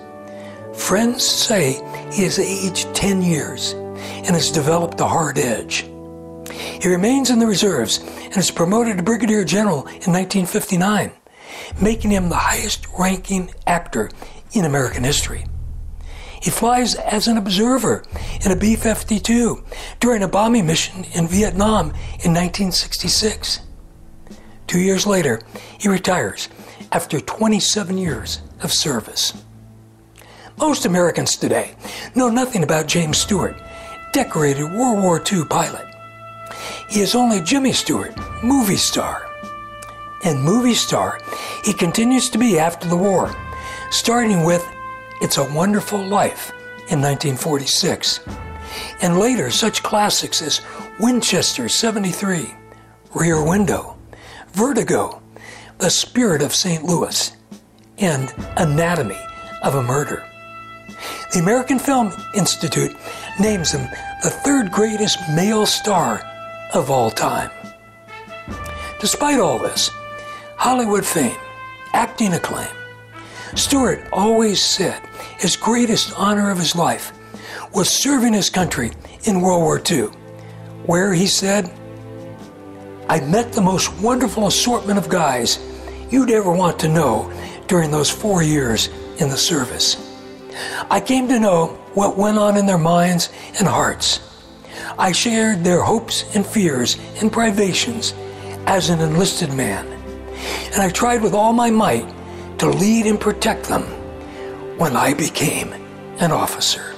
Friends 0.76 1.24
say 1.24 1.74
he 2.12 2.24
has 2.24 2.38
aged 2.38 2.94
10 2.94 3.22
years 3.22 3.72
and 3.72 4.34
has 4.34 4.50
developed 4.50 5.00
a 5.00 5.06
hard 5.06 5.38
edge. 5.38 5.86
He 6.50 6.88
remains 6.88 7.30
in 7.30 7.38
the 7.38 7.46
reserves 7.46 7.98
and 7.98 8.36
is 8.36 8.50
promoted 8.50 8.98
to 8.98 9.02
Brigadier 9.02 9.44
General 9.44 9.86
in 9.86 10.12
1959, 10.12 11.12
making 11.80 12.10
him 12.10 12.28
the 12.28 12.34
highest 12.34 12.86
ranking 12.98 13.50
actor 13.66 14.10
in 14.52 14.64
American 14.64 15.04
history. 15.04 15.46
He 16.42 16.50
flies 16.50 16.94
as 16.96 17.28
an 17.28 17.38
observer 17.38 18.04
in 18.44 18.52
a 18.52 18.56
B 18.56 18.76
52 18.76 19.64
during 20.00 20.22
a 20.22 20.28
bombing 20.28 20.66
mission 20.66 21.04
in 21.14 21.26
Vietnam 21.26 21.86
in 22.22 22.34
1966. 22.34 23.60
Two 24.66 24.80
years 24.80 25.06
later, 25.06 25.40
he 25.78 25.88
retires 25.88 26.50
after 26.92 27.20
27 27.20 27.96
years 27.96 28.42
of 28.62 28.72
service. 28.72 29.32
Most 30.56 30.86
Americans 30.86 31.36
today 31.36 31.74
know 32.14 32.30
nothing 32.30 32.62
about 32.62 32.86
James 32.86 33.18
Stewart, 33.18 33.56
decorated 34.12 34.64
World 34.64 35.02
War 35.02 35.20
II 35.20 35.44
pilot. 35.46 35.84
He 36.88 37.00
is 37.00 37.16
only 37.16 37.40
Jimmy 37.40 37.72
Stewart, 37.72 38.14
movie 38.42 38.76
star. 38.76 39.28
And 40.22 40.40
movie 40.40 40.74
star, 40.74 41.18
he 41.64 41.72
continues 41.72 42.30
to 42.30 42.38
be 42.38 42.58
after 42.58 42.88
the 42.88 42.96
war, 42.96 43.34
starting 43.90 44.44
with 44.44 44.64
It's 45.20 45.38
a 45.38 45.52
Wonderful 45.52 45.98
Life 45.98 46.52
in 46.88 47.02
1946, 47.02 48.20
and 49.02 49.18
later 49.18 49.50
such 49.50 49.82
classics 49.82 50.40
as 50.40 50.60
Winchester 51.00 51.68
73, 51.68 52.54
Rear 53.12 53.44
Window, 53.44 53.98
Vertigo, 54.52 55.20
The 55.78 55.90
Spirit 55.90 56.42
of 56.42 56.54
St. 56.54 56.84
Louis, 56.84 57.36
and 57.98 58.32
Anatomy 58.56 59.20
of 59.62 59.74
a 59.74 59.82
Murder. 59.82 60.24
The 61.32 61.40
American 61.40 61.78
Film 61.78 62.12
Institute 62.34 62.96
names 63.40 63.72
him 63.72 63.88
the 64.22 64.30
third 64.30 64.70
greatest 64.70 65.18
male 65.34 65.66
star 65.66 66.22
of 66.72 66.90
all 66.90 67.10
time. 67.10 67.50
Despite 69.00 69.38
all 69.38 69.58
this, 69.58 69.90
Hollywood 70.56 71.04
fame, 71.04 71.36
acting 71.92 72.32
acclaim. 72.32 72.68
Stewart 73.54 74.06
always 74.12 74.62
said 74.62 75.00
his 75.38 75.56
greatest 75.56 76.18
honor 76.18 76.50
of 76.50 76.58
his 76.58 76.74
life 76.74 77.12
was 77.72 77.90
serving 77.90 78.32
his 78.32 78.50
country 78.50 78.92
in 79.24 79.40
World 79.40 79.62
War 79.62 79.82
II, 79.90 80.06
where 80.86 81.12
he 81.12 81.26
said, 81.26 81.70
I 83.08 83.20
met 83.20 83.52
the 83.52 83.60
most 83.60 83.92
wonderful 84.00 84.46
assortment 84.46 84.98
of 84.98 85.08
guys 85.08 85.58
you'd 86.10 86.30
ever 86.30 86.52
want 86.52 86.78
to 86.80 86.88
know 86.88 87.32
during 87.66 87.90
those 87.90 88.10
four 88.10 88.42
years 88.42 88.88
in 89.18 89.28
the 89.28 89.36
service. 89.36 90.03
I 90.90 91.00
came 91.00 91.28
to 91.28 91.40
know 91.40 91.66
what 91.94 92.16
went 92.16 92.38
on 92.38 92.56
in 92.56 92.66
their 92.66 92.78
minds 92.78 93.30
and 93.58 93.66
hearts. 93.68 94.20
I 94.98 95.12
shared 95.12 95.64
their 95.64 95.82
hopes 95.82 96.24
and 96.36 96.46
fears 96.46 96.98
and 97.20 97.32
privations 97.32 98.14
as 98.66 98.90
an 98.90 99.00
enlisted 99.00 99.52
man, 99.52 99.86
and 100.72 100.82
I 100.82 100.90
tried 100.90 101.22
with 101.22 101.34
all 101.34 101.52
my 101.52 101.70
might 101.70 102.08
to 102.58 102.68
lead 102.68 103.06
and 103.06 103.20
protect 103.20 103.68
them 103.68 103.82
when 104.78 104.96
I 104.96 105.14
became 105.14 105.72
an 106.18 106.30
officer. 106.30 106.94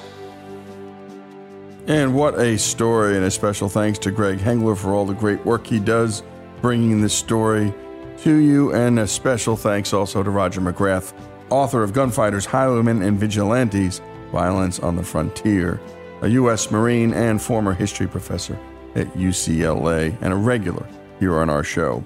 And 1.86 2.14
what 2.14 2.38
a 2.38 2.58
story, 2.58 3.16
and 3.16 3.24
a 3.24 3.30
special 3.30 3.68
thanks 3.68 3.98
to 4.00 4.10
Greg 4.10 4.38
Hengler 4.38 4.76
for 4.76 4.92
all 4.92 5.06
the 5.06 5.14
great 5.14 5.44
work 5.44 5.66
he 5.66 5.78
does 5.78 6.22
bringing 6.60 7.00
this 7.00 7.14
story 7.14 7.72
to 8.18 8.34
you. 8.34 8.74
And 8.74 8.98
a 8.98 9.06
special 9.06 9.56
thanks 9.56 9.92
also 9.92 10.22
to 10.22 10.30
Roger 10.30 10.60
McGrath, 10.60 11.12
author 11.50 11.82
of 11.82 11.92
Gunfighters, 11.92 12.46
Highwaymen, 12.46 13.02
and 13.02 13.18
Vigilantes 13.18 14.00
Violence 14.32 14.80
on 14.80 14.96
the 14.96 15.02
Frontier, 15.02 15.80
a 16.22 16.28
U.S. 16.28 16.70
Marine 16.70 17.14
and 17.14 17.40
former 17.40 17.72
history 17.72 18.06
professor 18.06 18.58
at 18.94 19.06
UCLA, 19.14 20.16
and 20.20 20.32
a 20.32 20.36
regular 20.36 20.86
here 21.20 21.38
on 21.38 21.50
our 21.50 21.62
show. 21.62 22.04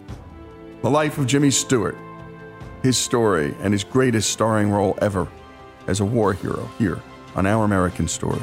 The 0.83 0.91
life 0.91 1.19
of 1.19 1.27
Jimmy 1.27 1.51
Stewart, 1.51 1.97
his 2.83 2.99
story, 2.99 3.55
and 3.61 3.73
his 3.73 3.85
greatest 3.85 4.31
starring 4.31 4.71
role 4.71 4.99
ever 5.01 5.29
as 5.87 6.01
a 6.01 6.05
war 6.05 6.33
hero 6.33 6.69
here 6.79 7.01
on 7.35 7.47
Our 7.47 7.65
American 7.65 8.09
Stories. 8.09 8.43